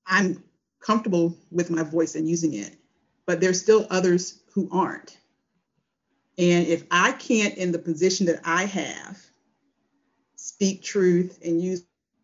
[0.05, 0.43] I'm
[0.79, 2.75] comfortable with my voice and using it,
[3.25, 5.17] but there's still others who aren't.
[6.37, 9.19] And if I can't, in the position that I have,
[10.35, 11.83] speak truth and use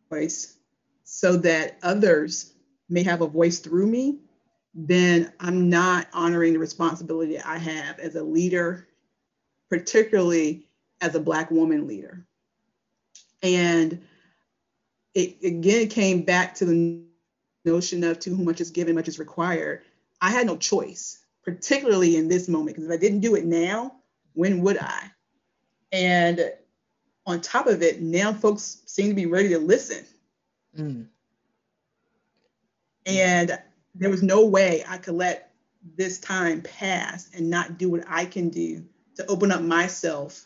[0.10, 0.58] voice
[1.04, 2.54] so that others
[2.90, 4.18] may have a voice through me,
[4.80, 8.88] then I'm not honoring the responsibility I have as a leader,
[9.72, 10.68] particularly
[11.02, 12.24] as a Black woman leader.
[13.42, 14.06] And
[15.16, 17.02] it again came back to the
[17.66, 19.82] notion of to whom much is given, much is required.
[20.22, 23.96] I had no choice, particularly in this moment, because if I didn't do it now,
[24.34, 25.12] when would I?
[25.92, 26.52] And
[27.26, 30.06] on top of it, now folks seem to be ready to listen.
[30.78, 31.08] Mm.
[33.08, 33.60] And
[34.00, 35.52] there was no way I could let
[35.96, 40.46] this time pass and not do what I can do to open up myself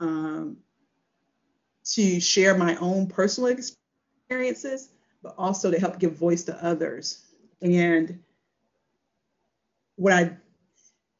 [0.00, 0.56] um,
[1.84, 4.90] to share my own personal experiences,
[5.22, 7.24] but also to help give voice to others.
[7.60, 8.20] And
[9.96, 10.36] what I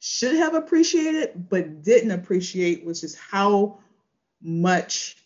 [0.00, 3.78] should have appreciated but didn't appreciate was just how
[4.40, 5.16] much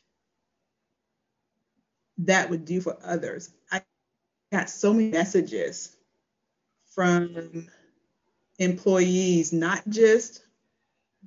[2.18, 3.50] that would do for others.
[3.70, 3.82] I
[4.50, 5.96] got so many messages
[6.94, 7.68] from
[8.58, 10.42] employees, not just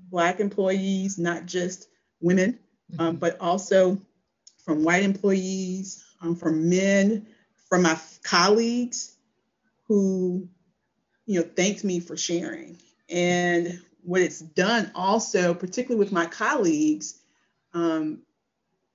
[0.10, 1.88] Black employees, not just
[2.22, 2.60] women,
[3.00, 3.18] um, mm-hmm.
[3.18, 3.98] but also
[4.64, 7.28] from white employees, um, from men,
[7.70, 9.16] from my colleagues
[9.88, 10.48] who,
[11.26, 12.78] you know, thanked me for sharing.
[13.10, 17.20] And what it's done also, particularly with my colleagues,
[17.74, 18.20] um,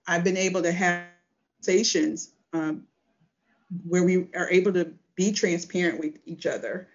[0.07, 1.05] I've been able to have
[1.63, 2.85] conversations um,
[3.87, 6.89] where we are able to be transparent with each other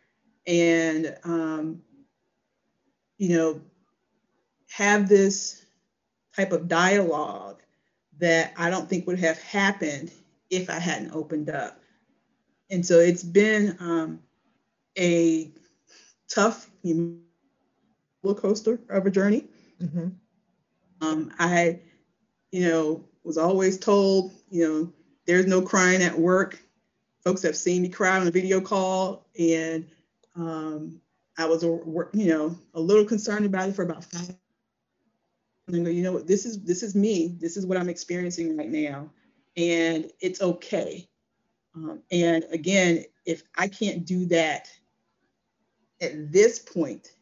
[0.47, 1.79] and, um,
[3.19, 3.61] you know,
[4.67, 5.63] have this
[6.35, 7.61] type of dialogue
[8.17, 10.11] that I don't think would have happened
[10.49, 11.79] if I hadn't opened up.
[12.71, 14.19] And so it's been um,
[14.97, 15.51] a
[16.27, 17.21] tough roller
[18.35, 19.43] coaster of a journey.
[19.79, 20.07] Mm-hmm.
[21.01, 21.79] Um, I,
[22.51, 24.93] you know, was always told, you know,
[25.27, 26.59] there's no crying at work.
[27.25, 29.87] Folks have seen me cry on a video call, and
[30.35, 31.01] um,
[31.37, 34.35] I was, you know, a little concerned about it for about five.
[35.67, 37.35] And go, you know what, this is this is me.
[37.39, 39.09] This is what I'm experiencing right now,
[39.57, 41.09] and it's okay.
[41.75, 44.69] Um, and again, if I can't do that
[45.99, 47.15] at this point,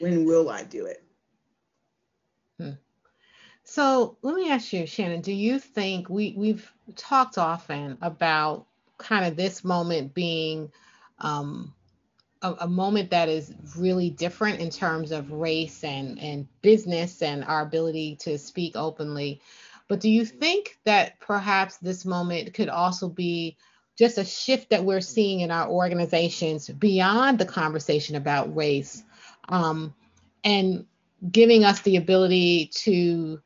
[0.00, 1.04] when will I do it?
[2.58, 2.70] Hmm.
[3.64, 8.66] So let me ask you, Shannon, do you think we, we've talked often about
[8.98, 10.70] kind of this moment being
[11.18, 11.74] um,
[12.42, 17.44] a, a, moment that is really different in terms of race and, and business and
[17.44, 19.40] our ability to speak openly.
[19.88, 23.56] But do you think that perhaps this moment could also be
[23.96, 29.02] just a shift that we're seeing in our organizations beyond the conversation about race
[29.48, 29.94] um,
[30.44, 30.84] and
[31.30, 33.40] giving us the ability to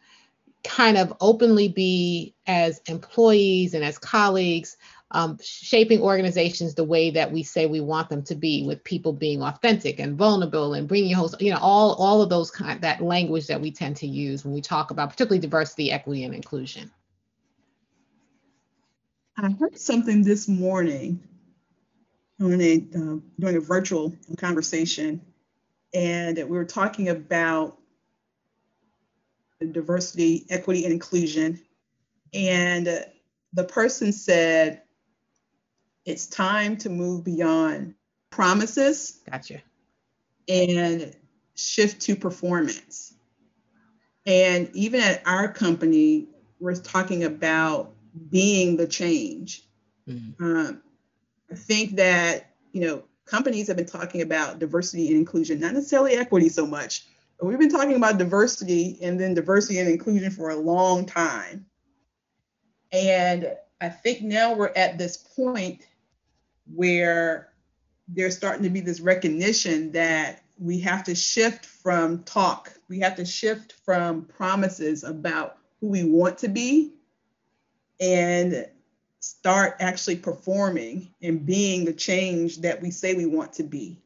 [0.65, 4.77] kind of openly be as employees and as colleagues
[5.13, 9.13] um, shaping organizations the way that we say we want them to be with people
[9.13, 13.03] being authentic and vulnerable and bringing host you know all all of those kind that
[13.03, 16.91] language that we tend to use when we talk about particularly diversity equity and inclusion
[19.37, 21.23] I heard something this morning
[22.41, 25.21] on a uh, during a virtual conversation,
[25.95, 27.79] and we were talking about
[29.73, 31.59] diversity, equity, and inclusion.
[32.35, 33.05] And
[33.53, 34.83] the person said,
[36.05, 37.95] "It's time to move beyond
[38.31, 39.61] promises." Gotcha.
[40.49, 41.15] And
[41.55, 43.15] shift to performance.
[44.27, 47.93] And even at our company, we're talking about
[48.31, 49.65] being the change.
[50.09, 50.45] Mm-hmm.
[50.45, 50.83] Um,
[51.51, 56.15] I think that, you know, companies have been talking about diversity and inclusion, not necessarily
[56.15, 57.07] equity so much,
[57.39, 61.67] but we've been talking about diversity and then diversity and inclusion for a long time.
[62.93, 65.87] And I think now we're at this point
[66.75, 67.53] where
[68.09, 73.17] there's starting to be this recognition that we have to shift from talk, we have
[73.17, 76.93] to shift from promises about who we want to be
[78.01, 78.67] and
[79.21, 83.99] start actually performing and being the change that we say we want to be.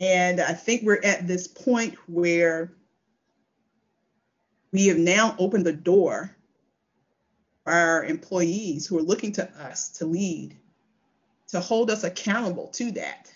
[0.00, 2.72] And I think we're at this point where
[4.72, 6.34] we have now opened the door
[7.64, 10.56] for our employees who are looking to us to lead,
[11.52, 13.32] to hold us accountable to that.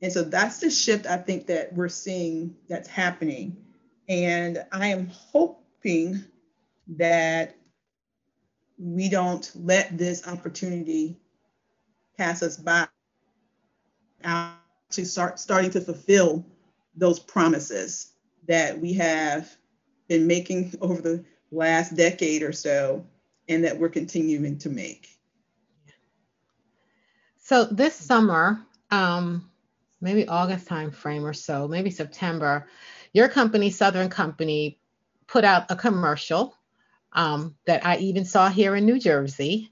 [0.00, 3.56] And so that's the shift I think that we're seeing that's happening.
[4.08, 6.24] And I am hoping
[6.96, 7.54] that
[8.78, 11.20] we don't let this opportunity
[12.18, 12.88] pass us by
[14.90, 16.44] to start starting to fulfill
[16.96, 18.12] those promises
[18.48, 19.54] that we have
[20.08, 23.06] been making over the last decade or so
[23.48, 25.08] and that we're continuing to make.
[27.52, 29.46] So this summer, um,
[30.00, 32.66] maybe August time frame or so, maybe September,
[33.12, 34.78] your company, Southern Company,
[35.26, 36.56] put out a commercial
[37.12, 39.70] um, that I even saw here in New Jersey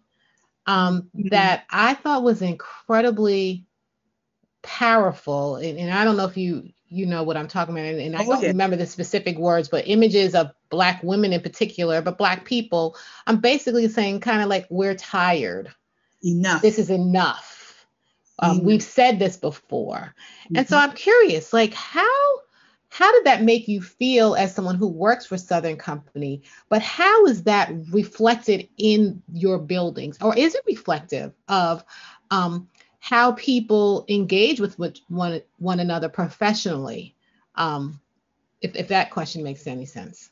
[0.67, 1.29] um, mm-hmm.
[1.29, 3.65] that I thought was incredibly
[4.61, 5.57] powerful.
[5.57, 8.15] And, and, I don't know if you you know what I'm talking about, and, and
[8.15, 12.19] I oh, don't remember the specific words, but images of black women in particular, but
[12.19, 12.95] black people.
[13.27, 15.75] I'm basically saying kind of like we're tired.
[16.23, 16.61] Enough.
[16.61, 17.50] This is enough.
[18.41, 18.67] Um, mm-hmm.
[18.67, 20.15] We've said this before,
[20.45, 20.57] mm-hmm.
[20.57, 20.91] and so mm-hmm.
[20.91, 22.41] I'm curious, like how
[22.89, 26.43] how did that make you feel as someone who works for Southern Company?
[26.69, 31.85] But how is that reflected in your buildings, or is it reflective of
[32.31, 32.69] um,
[33.01, 34.79] how people engage with
[35.09, 37.17] one one another professionally.
[37.57, 38.01] Um,
[38.61, 40.31] if, if that question makes any sense.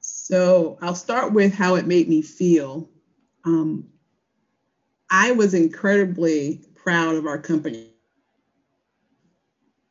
[0.00, 2.88] So I'll start with how it made me feel.
[3.44, 3.88] Um,
[5.10, 7.88] I was incredibly proud of our company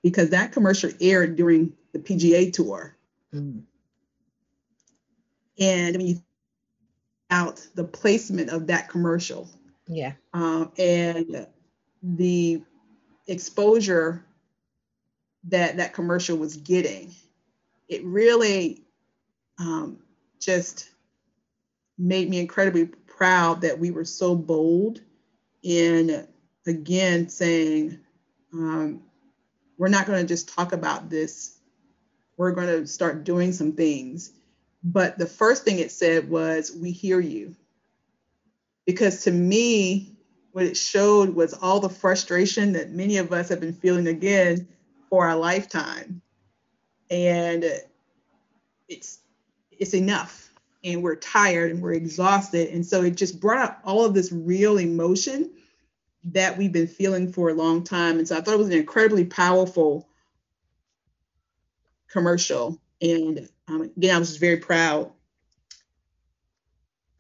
[0.02, 2.96] because that commercial aired during the PGA tour.
[3.34, 3.64] Mm.
[5.60, 6.22] And when you
[7.30, 9.50] out the placement of that commercial.
[9.88, 10.14] Yeah.
[10.34, 11.48] Um, and
[12.02, 12.62] the
[13.28, 14.24] exposure
[15.50, 17.14] that that commercial was getting,
[17.90, 18.86] it really
[19.60, 19.98] um,
[20.40, 20.92] just
[21.98, 25.02] made me incredibly proud that we were so bold
[25.64, 26.28] in
[26.68, 28.00] again saying
[28.54, 29.02] um,
[29.78, 31.58] we're not going to just talk about this
[32.38, 34.32] we're going to start doing some things
[34.84, 37.56] but the first thing it said was we hear you
[38.86, 40.16] because to me
[40.56, 44.66] what it showed was all the frustration that many of us have been feeling again
[45.10, 46.22] for our lifetime.
[47.10, 47.66] And
[48.88, 49.20] it's
[49.70, 50.50] it's enough.
[50.86, 52.70] And we're tired and we're exhausted.
[52.70, 55.52] And so it just brought up all of this real emotion
[56.26, 58.18] that we've been feeling for a long time.
[58.18, 60.10] And so I thought it was an incredibly powerful
[62.10, 62.82] commercial.
[63.02, 65.12] And um, again, I was just very proud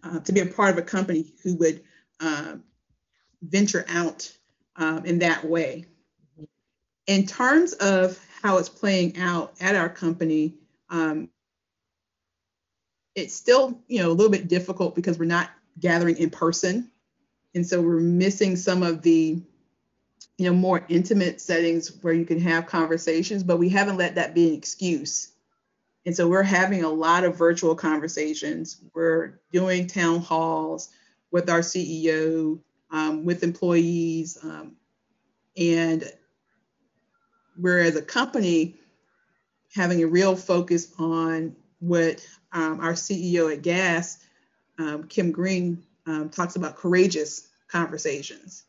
[0.03, 1.84] uh, to be a part of a company who would
[2.20, 2.56] uh,
[3.41, 4.32] venture out
[4.76, 5.86] um, in that way.
[7.08, 10.56] In terms of how it's playing out at our company,
[10.89, 11.30] um,
[13.14, 15.49] it's still you know a little bit difficult because we're not
[15.80, 16.91] gathering in person,
[17.56, 19.41] and so we're missing some of the
[20.38, 23.43] you know more intimate settings where you can have conversations.
[23.43, 25.32] But we haven't let that be an excuse.
[26.06, 28.82] And so we're having a lot of virtual conversations.
[28.93, 30.89] We're doing town halls
[31.32, 32.60] with our CEO
[32.91, 34.38] um, with employees.
[34.43, 34.76] Um,
[35.58, 36.03] and
[37.58, 38.76] we're as a company
[39.74, 44.20] having a real focus on what um, our CEO at GAS,
[44.78, 48.64] um, Kim Greene, um, talks about courageous conversations.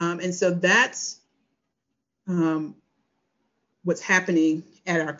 [0.00, 1.20] Um, and so that's
[3.84, 5.16] what's happening at our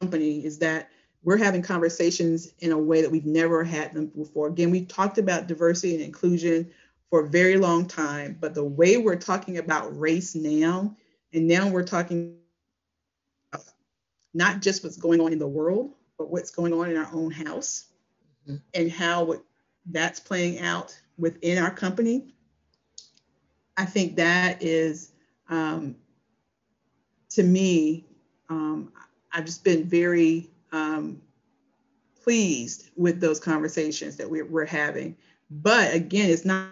[0.00, 0.90] company is that
[1.22, 4.48] we're having conversations in a way that we've never had them before.
[4.48, 6.70] Again, we talked about diversity and inclusion
[7.08, 10.94] for a very long time, but the way we're talking about race now,
[11.32, 12.36] and now we're talking
[14.34, 17.30] not just what's going on in the world, but what's going on in our own
[17.30, 17.86] house
[18.46, 18.56] mm-hmm.
[18.74, 19.36] and how
[19.90, 22.34] that's playing out within our company.
[23.76, 25.12] I think that is,
[25.48, 25.96] um,
[27.30, 28.06] to me,
[28.48, 28.92] um,
[29.32, 31.20] I've just been very um,
[32.22, 35.16] pleased with those conversations that we're, we're having.
[35.50, 36.68] But again, it's not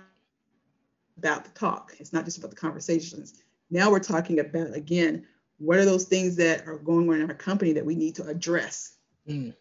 [1.18, 1.94] about the talk.
[1.98, 3.34] It's not just about the conversations.
[3.70, 5.26] Now we're talking about, again,
[5.58, 8.26] what are those things that are going on in our company that we need to
[8.26, 8.94] address
[9.28, 9.54] mm.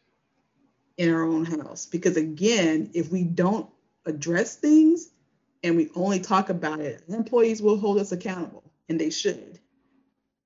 [1.02, 1.88] In our own house?
[1.88, 3.68] Because again, if we don't
[4.06, 5.10] address things
[5.64, 9.58] and we only talk about it, employees will hold us accountable, and they should.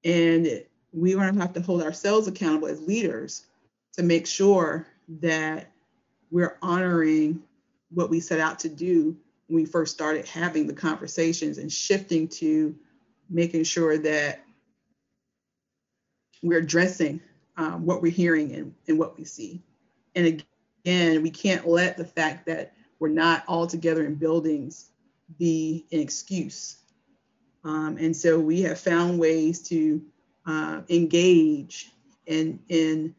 [0.05, 3.45] And we are going to have to hold ourselves accountable as leaders
[3.93, 4.87] to make sure
[5.19, 5.71] that
[6.31, 7.43] we're honoring
[7.89, 12.29] what we set out to do when we first started having the conversations and shifting
[12.29, 12.73] to
[13.29, 14.41] making sure that
[16.41, 17.19] we're addressing
[17.57, 19.61] um, what we're hearing and, and what we see.
[20.15, 20.43] And
[20.85, 24.89] again, we can't let the fact that we're not all together in buildings
[25.37, 26.77] be an excuse.
[27.63, 30.01] Um, and so we have found ways to
[30.45, 31.91] uh, engage
[32.27, 33.15] and, and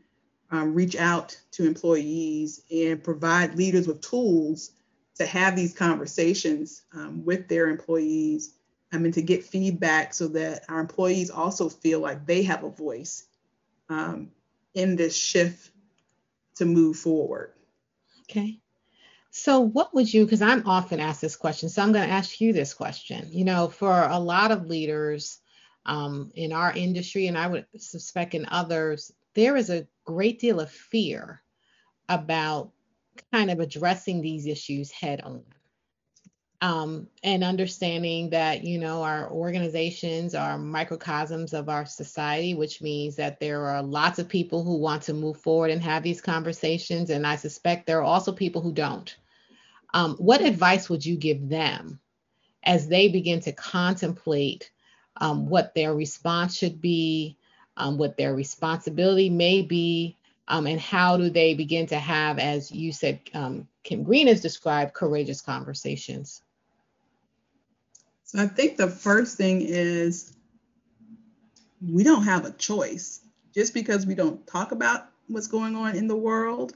[0.50, 4.70] um, reach out to employees and provide leaders with tools
[5.16, 8.54] to have these conversations um, with their employees
[8.92, 12.70] I mean, to get feedback so that our employees also feel like they have a
[12.70, 13.26] voice
[13.88, 14.30] um,
[14.74, 15.70] in this shift
[16.56, 17.52] to move forward.
[18.22, 18.58] Okay.
[19.30, 22.40] So, what would you, because I'm often asked this question, so I'm going to ask
[22.40, 23.28] you this question.
[23.30, 25.40] You know, for a lot of leaders
[25.84, 30.58] um, in our industry, and I would suspect in others, there is a great deal
[30.58, 31.42] of fear
[32.08, 32.72] about
[33.32, 35.42] kind of addressing these issues head on.
[36.62, 43.14] Um, and understanding that you know our organizations are microcosms of our society which means
[43.16, 47.10] that there are lots of people who want to move forward and have these conversations
[47.10, 49.18] and i suspect there are also people who don't
[49.92, 52.00] um, what advice would you give them
[52.64, 54.70] as they begin to contemplate
[55.18, 57.36] um, what their response should be
[57.76, 60.16] um, what their responsibility may be
[60.48, 64.40] um, and how do they begin to have, as you said, um, Kim Greene has
[64.40, 66.42] described, courageous conversations?
[68.26, 70.32] So I think the first thing is
[71.80, 73.20] we don't have a choice.
[73.54, 76.74] Just because we don't talk about what's going on in the world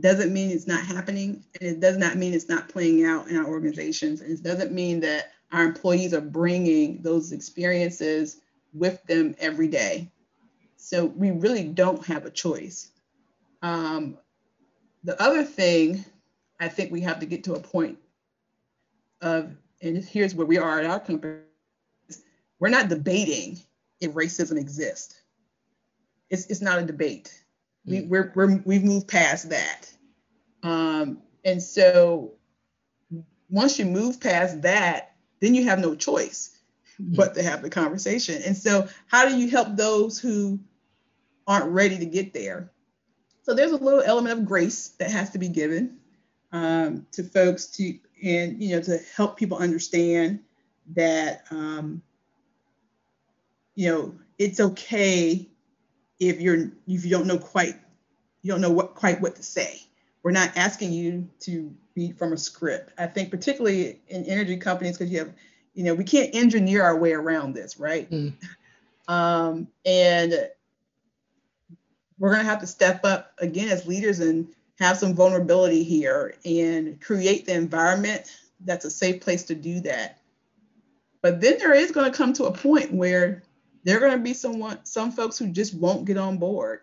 [0.00, 1.44] doesn't mean it's not happening.
[1.60, 4.20] And it does not mean it's not playing out in our organizations.
[4.20, 8.40] And it doesn't mean that our employees are bringing those experiences
[8.72, 10.08] with them every day.
[10.76, 12.90] So we really don't have a choice.
[13.60, 14.16] Um,
[15.04, 16.04] the other thing
[16.60, 17.98] I think we have to get to a point
[19.20, 19.50] of,
[19.82, 21.40] and here's where we are at our company,
[22.60, 23.58] we're not debating
[24.00, 25.20] if racism exists.
[26.30, 27.42] It's, it's not a debate.
[27.84, 28.08] We, mm.
[28.08, 29.92] we're, we're, we've moved past that.
[30.62, 32.34] Um, and so
[33.50, 36.56] once you move past that, then you have no choice
[37.00, 37.16] mm.
[37.16, 38.42] but to have the conversation.
[38.42, 40.60] And so, how do you help those who
[41.46, 42.72] aren't ready to get there?
[43.42, 45.98] So, there's a little element of grace that has to be given
[46.52, 50.40] um, to folks to, and you know, to help people understand
[50.94, 52.02] that, um,
[53.74, 55.48] you know, it's okay
[56.18, 57.74] if you're if you don't know quite
[58.42, 59.82] you don't know what quite what to say.
[60.22, 62.92] We're not asking you to read from a script.
[62.98, 65.32] I think particularly in energy companies because you have
[65.74, 68.10] you know we can't engineer our way around this, right?
[68.10, 68.34] Mm.
[69.08, 70.48] Um, and
[72.18, 74.46] we're going to have to step up again as leaders and
[74.82, 78.30] have some vulnerability here and create the environment
[78.64, 80.18] that's a safe place to do that.
[81.20, 83.42] But then there is going to come to a point where
[83.84, 86.80] there are going to be someone, some folks who just won't get on board.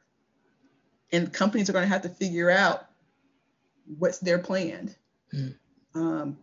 [1.12, 2.86] And companies are going to have to figure out
[3.98, 4.96] what's their plan.
[5.34, 5.56] Mm.
[5.96, 6.38] Um,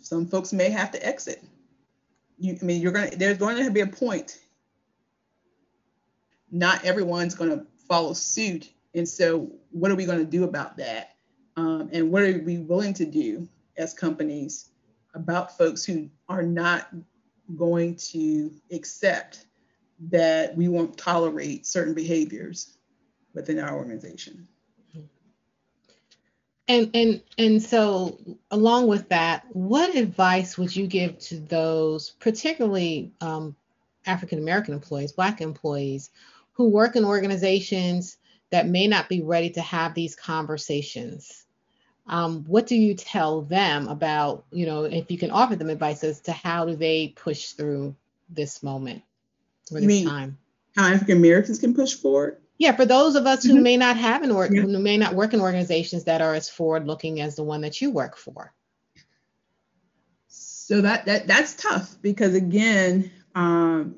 [0.00, 1.42] some folks may have to exit.
[2.38, 4.38] You, I mean, you're going to, there's going to be a point.
[6.50, 8.68] Not everyone's going to follow suit.
[8.94, 11.16] And so, what are we going to do about that?
[11.56, 14.70] Um, and what are we willing to do as companies
[15.14, 16.88] about folks who are not
[17.56, 19.46] going to accept
[20.08, 22.78] that we won't tolerate certain behaviors
[23.34, 24.46] within our organization.
[26.68, 28.18] And and and so
[28.52, 33.56] along with that, what advice would you give to those, particularly um,
[34.06, 36.10] African American employees, Black employees,
[36.52, 38.18] who work in organizations
[38.50, 41.44] that may not be ready to have these conversations?
[42.06, 46.02] Um, what do you tell them about, you know, if you can offer them advice
[46.02, 47.94] as to how do they push through
[48.28, 49.02] this moment?
[49.70, 50.38] for this time.
[50.76, 52.38] How African Americans can push forward?
[52.58, 53.62] Yeah, for those of us who mm-hmm.
[53.62, 54.62] may not have an or yeah.
[54.62, 57.80] who may not work in organizations that are as forward looking as the one that
[57.80, 58.52] you work for.
[60.28, 63.96] So that that that's tough because again, um,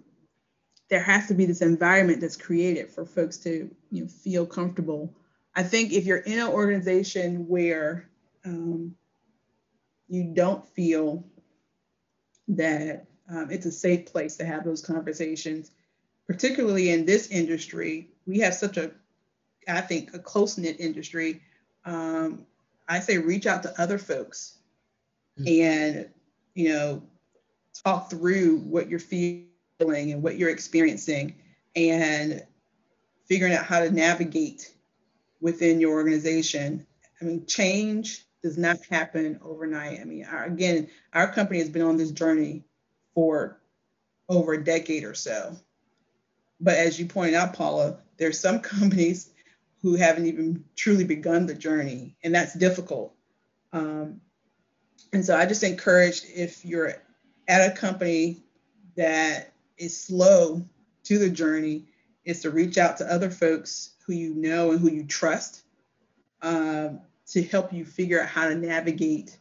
[0.92, 5.10] there has to be this environment that's created for folks to you know feel comfortable.
[5.56, 8.10] I think if you're in an organization where
[8.44, 8.94] um,
[10.06, 11.24] you don't feel
[12.48, 15.70] that um, it's a safe place to have those conversations,
[16.26, 18.10] particularly in this industry.
[18.26, 18.90] We have such a,
[19.66, 21.40] I think, a close knit industry.
[21.86, 22.44] Um,
[22.86, 24.58] I say reach out to other folks
[25.40, 25.48] mm-hmm.
[25.48, 26.10] and,
[26.54, 27.02] you know,
[27.82, 29.46] talk through what you're feeling
[29.90, 31.34] and what you're experiencing
[31.74, 32.42] and
[33.26, 34.72] figuring out how to navigate
[35.40, 36.86] within your organization.
[37.20, 40.00] I mean, change does not happen overnight.
[40.00, 42.64] I mean, our, again, our company has been on this journey
[43.14, 43.60] for
[44.28, 45.56] over a decade or so.
[46.60, 49.30] But as you pointed out, Paula, there's some companies
[49.82, 53.14] who haven't even truly begun the journey, and that's difficult.
[53.72, 54.20] Um,
[55.12, 56.94] and so I just encourage if you're
[57.48, 58.44] at a company
[58.96, 60.62] that is slow
[61.04, 61.84] to the journey,
[62.24, 65.62] is to reach out to other folks who you know and who you trust
[66.42, 69.38] um, to help you figure out how to navigate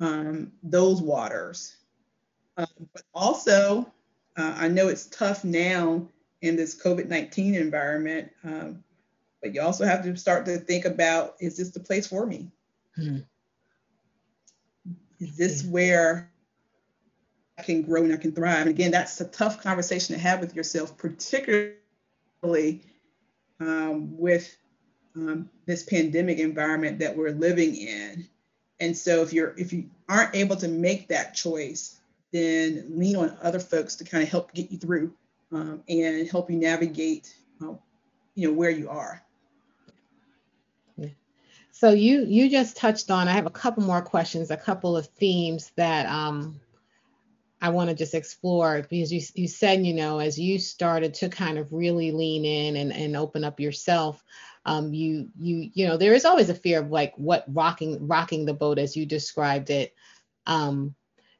[0.00, 1.76] um, those waters
[2.56, 3.92] um, but also,
[4.36, 6.06] uh, I know it's tough now
[6.42, 8.84] in this COVID 19 environment, um,
[9.42, 12.50] but you also have to start to think about is this the place for me?
[12.94, 13.18] Hmm.
[15.20, 16.30] Is this where
[17.58, 18.62] I can grow and I can thrive?
[18.62, 21.76] And again, that's a tough conversation to have with yourself, particularly
[23.60, 24.56] um, with
[25.16, 28.28] um, this pandemic environment that we're living in.
[28.80, 32.00] And so if you're if you aren't able to make that choice,
[32.32, 35.14] then lean on other folks to kind of help get you through
[35.52, 37.78] um, and help you navigate, um,
[38.34, 39.24] you know, where you are.
[41.74, 43.26] So you you just touched on.
[43.26, 46.60] I have a couple more questions, a couple of themes that um,
[47.64, 51.30] I want to just explore because you you said you know as you started to
[51.30, 54.22] kind of really lean in and and open up yourself,
[54.66, 58.44] um, you you you know there is always a fear of like what rocking rocking
[58.44, 59.94] the boat as you described it.
[60.46, 60.94] Um,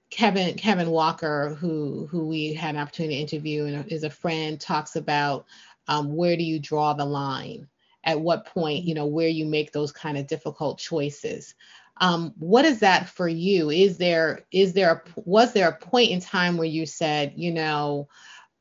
[0.09, 4.59] Kevin Kevin Walker, who who we had an opportunity to interview and is a friend,
[4.59, 5.45] talks about
[5.89, 7.69] um, where do you draw the line?
[8.03, 11.55] At what point, you know, where you make those kind of difficult choices.
[11.99, 13.71] Um, what is that for you?
[13.71, 17.53] Is there is there a, was there a point in time where you said, you
[17.53, 18.09] know,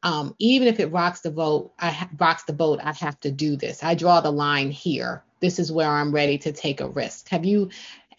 [0.03, 3.31] um, even if it rocks the vote, I ha- rocks the boat, I have to
[3.31, 3.84] do this.
[3.84, 5.23] I draw the line here.
[5.39, 7.29] This is where I'm ready to take a risk.
[7.29, 7.69] Have you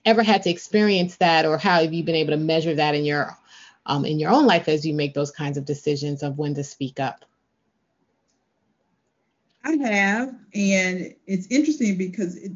[0.05, 3.05] ever had to experience that, or how have you been able to measure that in
[3.05, 3.37] your
[3.87, 6.65] um, in your own life as you make those kinds of decisions of when to
[6.65, 7.25] speak up?
[9.63, 12.53] I have, and it's interesting because it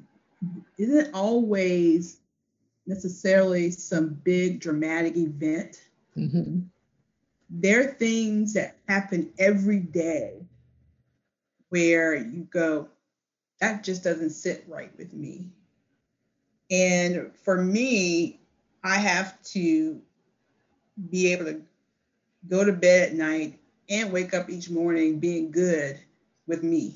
[0.77, 2.19] isn't always
[2.89, 5.83] necessarily some big dramatic event.
[6.17, 6.61] Mm-hmm.
[7.51, 10.47] There are things that happen every day
[11.69, 12.89] where you go,
[13.61, 15.51] that just doesn't sit right with me.
[16.71, 18.41] And for me,
[18.83, 20.01] I have to
[21.11, 21.61] be able to
[22.49, 23.59] go to bed at night
[23.91, 25.99] and wake up each morning being good
[26.47, 26.95] with me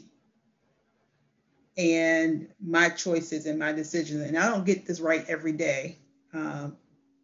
[1.76, 4.22] and my choices and my decisions.
[4.22, 5.98] And I don't get this right every day
[6.34, 6.76] um,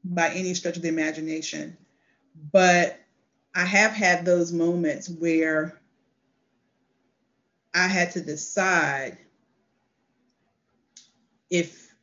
[0.04, 1.76] by any stretch of the imagination,
[2.52, 2.98] but
[3.54, 5.80] I have had those moments where
[7.74, 9.18] I had to decide
[11.50, 11.94] if,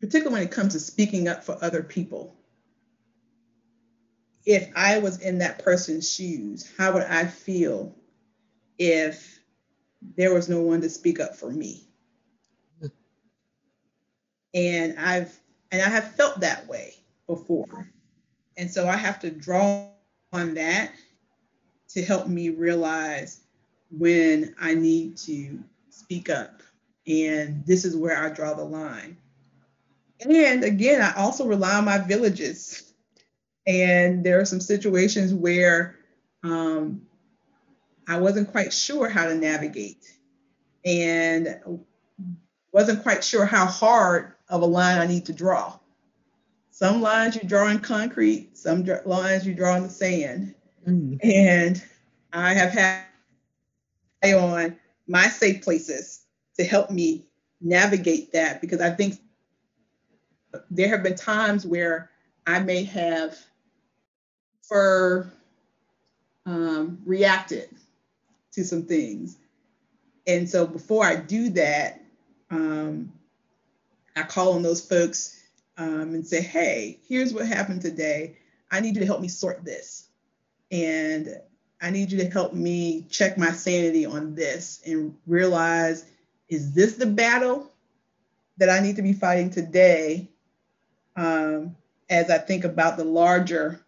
[0.00, 2.36] particularly when it comes to speaking up for other people,
[4.44, 7.94] if I was in that person's shoes, how would I feel
[8.78, 9.40] if
[10.16, 11.85] there was no one to speak up for me?
[14.56, 15.38] And I've
[15.70, 16.94] and I have felt that way
[17.28, 17.88] before.
[18.56, 19.86] And so I have to draw
[20.32, 20.92] on that
[21.90, 23.40] to help me realize
[23.90, 26.62] when I need to speak up.
[27.06, 29.16] And this is where I draw the line.
[30.20, 32.86] And again, I also rely on my villages
[33.66, 35.96] and there are some situations where
[36.44, 37.02] um,
[38.06, 40.06] I wasn't quite sure how to navigate
[40.84, 41.80] and
[42.72, 45.78] wasn't quite sure how hard of a line I need to draw.
[46.70, 50.54] Some lines you draw in concrete, some dr- lines you draw in the sand.
[50.86, 51.18] Mm.
[51.24, 51.82] And
[52.32, 53.04] I have had
[54.34, 54.76] on
[55.06, 56.24] my safe places
[56.58, 57.24] to help me
[57.60, 59.14] navigate that because I think
[60.70, 62.10] there have been times where
[62.46, 63.38] I may have
[64.62, 65.32] for
[66.44, 67.68] um, reacted
[68.52, 69.36] to some things.
[70.26, 72.02] And so before I do that,
[72.50, 73.12] um,
[74.16, 75.42] I call on those folks
[75.76, 78.38] um, and say, hey, here's what happened today.
[78.70, 80.08] I need you to help me sort this.
[80.72, 81.28] And
[81.80, 86.06] I need you to help me check my sanity on this and realize
[86.48, 87.70] is this the battle
[88.56, 90.30] that I need to be fighting today
[91.14, 91.76] um,
[92.08, 93.84] as I think about the larger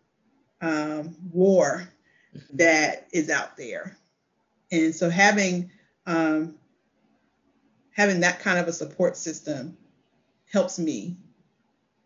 [0.61, 1.89] um, war
[2.53, 3.97] that is out there.
[4.71, 5.71] And so having
[6.07, 6.57] um,
[7.93, 9.77] having that kind of a support system
[10.53, 11.17] helps me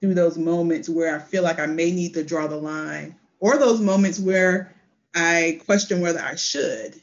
[0.01, 3.59] through those moments where I feel like I may need to draw the line, or
[3.59, 4.75] those moments where
[5.15, 7.01] I question whether I should,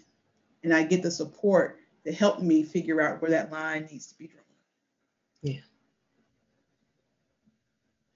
[0.63, 4.17] and I get the support to help me figure out where that line needs to
[4.17, 4.43] be drawn.
[5.41, 5.61] Yeah.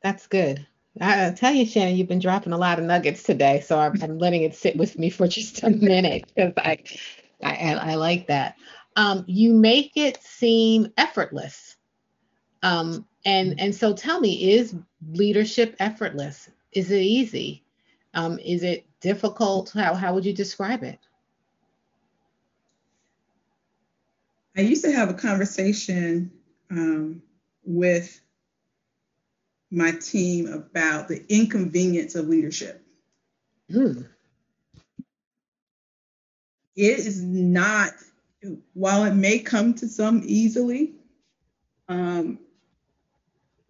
[0.01, 0.65] That's good.
[0.99, 4.19] I tell you, Shannon, you've been dropping a lot of nuggets today, so I'm, I'm
[4.19, 6.83] letting it sit with me for just a minute because I,
[7.41, 8.55] I, I like that.
[8.95, 11.75] Um, you make it seem effortless,
[12.61, 14.75] um, and and so tell me, is
[15.11, 16.49] leadership effortless?
[16.71, 17.63] Is it easy?
[18.13, 19.71] Um, is it difficult?
[19.71, 20.99] How how would you describe it?
[24.55, 26.31] I used to have a conversation
[26.69, 27.21] um,
[27.65, 28.21] with
[29.71, 32.83] my team about the inconvenience of leadership.
[33.71, 34.07] Mm.
[36.75, 37.93] It is not,
[38.73, 40.93] while it may come to some easily,
[41.87, 42.39] um,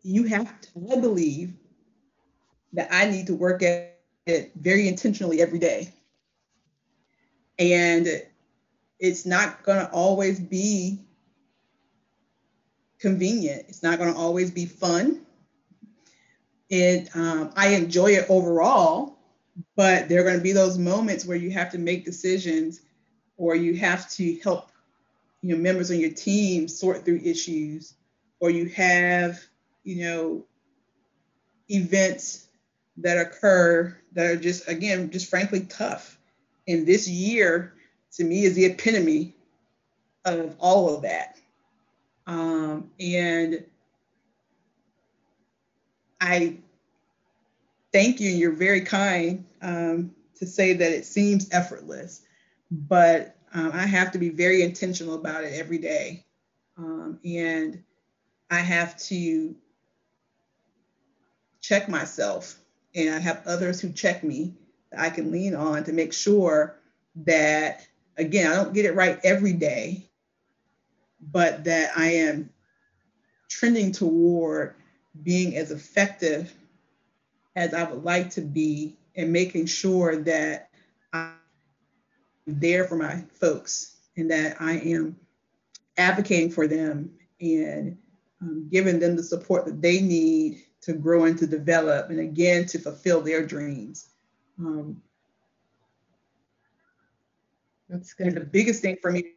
[0.03, 1.53] you have to, I believe
[2.73, 5.93] that I need to work at it very intentionally every day.
[7.59, 8.07] And
[8.99, 10.99] it's not going to always be
[12.99, 13.65] convenient.
[13.67, 15.23] It's not going to always be fun
[16.73, 19.19] it um, i enjoy it overall
[19.75, 22.81] but there are going to be those moments where you have to make decisions
[23.37, 24.71] or you have to help
[25.41, 27.93] you know members on your team sort through issues
[28.39, 29.39] or you have
[29.83, 30.45] you know
[31.69, 32.47] events
[32.97, 36.17] that occur that are just again just frankly tough
[36.67, 37.73] and this year
[38.11, 39.35] to me is the epitome
[40.25, 41.37] of all of that
[42.25, 43.65] um, and
[46.21, 46.57] I
[47.91, 48.29] thank you.
[48.29, 52.21] You're very kind um, to say that it seems effortless,
[52.71, 56.25] but um, I have to be very intentional about it every day.
[56.77, 57.83] Um, and
[58.49, 59.55] I have to
[61.63, 62.59] check myself,
[62.93, 64.53] and I have others who check me
[64.91, 66.77] that I can lean on to make sure
[67.25, 67.87] that,
[68.17, 70.05] again, I don't get it right every day,
[71.31, 72.49] but that I am
[73.49, 74.75] trending toward
[75.23, 76.53] being as effective
[77.55, 80.69] as I would like to be and making sure that
[81.13, 81.35] I'm
[82.45, 85.15] there for my folks and that I am
[85.97, 87.97] advocating for them and
[88.41, 92.65] um, giving them the support that they need to grow and to develop and again
[92.67, 94.09] to fulfill their dreams.
[94.59, 95.01] Um,
[97.89, 98.27] That's good.
[98.27, 99.33] And the biggest thing for me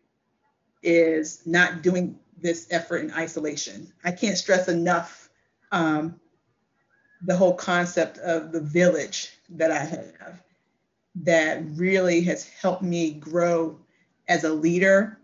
[0.83, 3.93] is not doing this effort in isolation.
[4.05, 5.29] I can't stress enough
[5.73, 6.21] um,
[7.23, 10.43] the whole concept of the village that I have
[11.23, 13.79] that really has helped me grow
[14.29, 15.19] as a leader.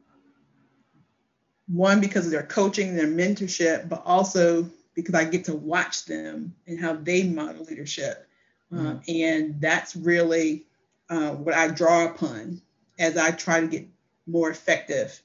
[1.68, 6.54] One, because of their coaching, their mentorship, but also because I get to watch them
[6.66, 8.28] and how they model leadership.
[8.72, 8.86] Mm-hmm.
[8.86, 10.66] Um, and that's really
[11.08, 12.60] uh, what I draw upon
[12.98, 13.86] as I try to get
[14.26, 15.20] more effective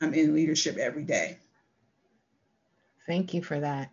[0.00, 1.38] um, in leadership every day.
[3.06, 3.90] Thank you for that.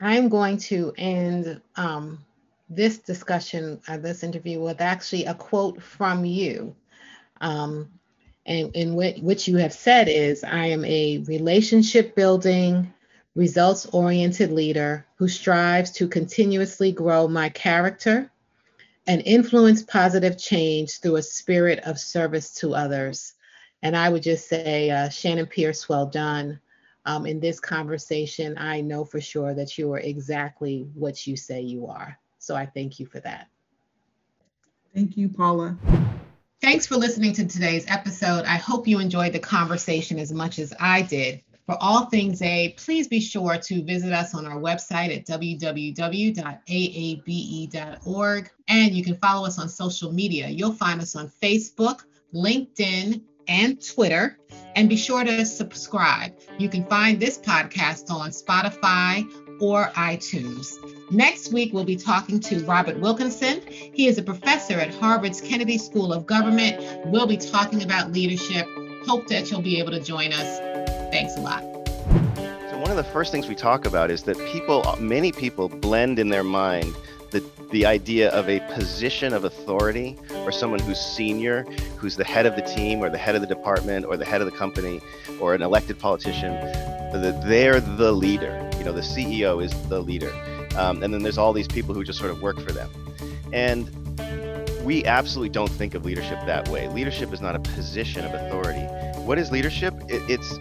[0.00, 2.24] I'm going to end um,
[2.68, 6.74] this discussion, uh, this interview, with actually a quote from you.
[7.40, 7.90] Um,
[8.46, 12.92] and in which, which you have said is I am a relationship building,
[13.34, 18.30] results oriented leader who strives to continuously grow my character
[19.06, 23.34] and influence positive change through a spirit of service to others.
[23.82, 26.60] And I would just say, uh, Shannon Pierce, well done
[27.06, 31.60] um, in this conversation, I know for sure that you are exactly what you say
[31.60, 32.18] you are.
[32.38, 33.48] So I thank you for that.
[34.94, 35.76] Thank you, Paula.
[36.62, 38.44] Thanks for listening to today's episode.
[38.46, 41.42] I hope you enjoyed the conversation as much as I did.
[41.66, 45.60] For all things A, please be sure to visit us on our website at www.aabe.org.
[48.68, 50.48] And you can follow us on social media.
[50.48, 52.04] You'll find us on Facebook,
[52.34, 54.38] LinkedIn, and Twitter.
[54.76, 56.34] And be sure to subscribe.
[56.58, 59.26] You can find this podcast on Spotify
[59.60, 60.74] or iTunes.
[61.10, 63.62] Next week, we'll be talking to Robert Wilkinson.
[63.68, 67.06] He is a professor at Harvard's Kennedy School of Government.
[67.06, 68.66] We'll be talking about leadership.
[69.06, 70.73] Hope that you'll be able to join us.
[71.14, 71.62] Thanks a lot.
[72.70, 76.18] So, one of the first things we talk about is that people, many people, blend
[76.18, 76.92] in their mind
[77.30, 77.40] the,
[77.70, 81.62] the idea of a position of authority or someone who's senior,
[81.98, 84.40] who's the head of the team or the head of the department or the head
[84.40, 85.00] of the company
[85.40, 86.52] or an elected politician,
[87.12, 88.68] that they're the leader.
[88.76, 90.32] You know, the CEO is the leader.
[90.76, 92.90] Um, and then there's all these people who just sort of work for them.
[93.52, 93.88] And
[94.84, 96.88] we absolutely don't think of leadership that way.
[96.88, 98.82] Leadership is not a position of authority.
[99.20, 99.94] What is leadership?
[100.08, 100.58] It, it's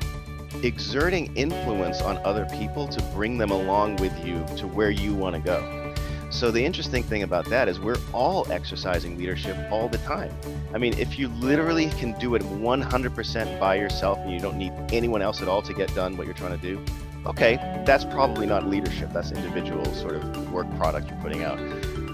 [0.64, 5.36] exerting influence on other people to bring them along with you to where you want
[5.36, 5.93] to go.
[6.30, 10.32] So the interesting thing about that is we're all exercising leadership all the time.
[10.74, 14.74] I mean, if you literally can do it 100% by yourself and you don't need
[14.91, 16.84] anyone else at all to get done what you're trying to do,
[17.28, 17.55] okay,
[17.86, 19.11] that's probably not leadership.
[19.14, 21.59] That's individual sort of work product you're putting out.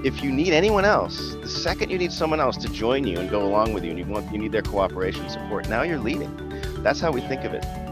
[0.06, 3.30] If you need anyone else, the second you need someone else to join you and
[3.30, 6.36] go along with you and you want you need their cooperation support, now you're leading.
[6.84, 7.89] That's how we think of it.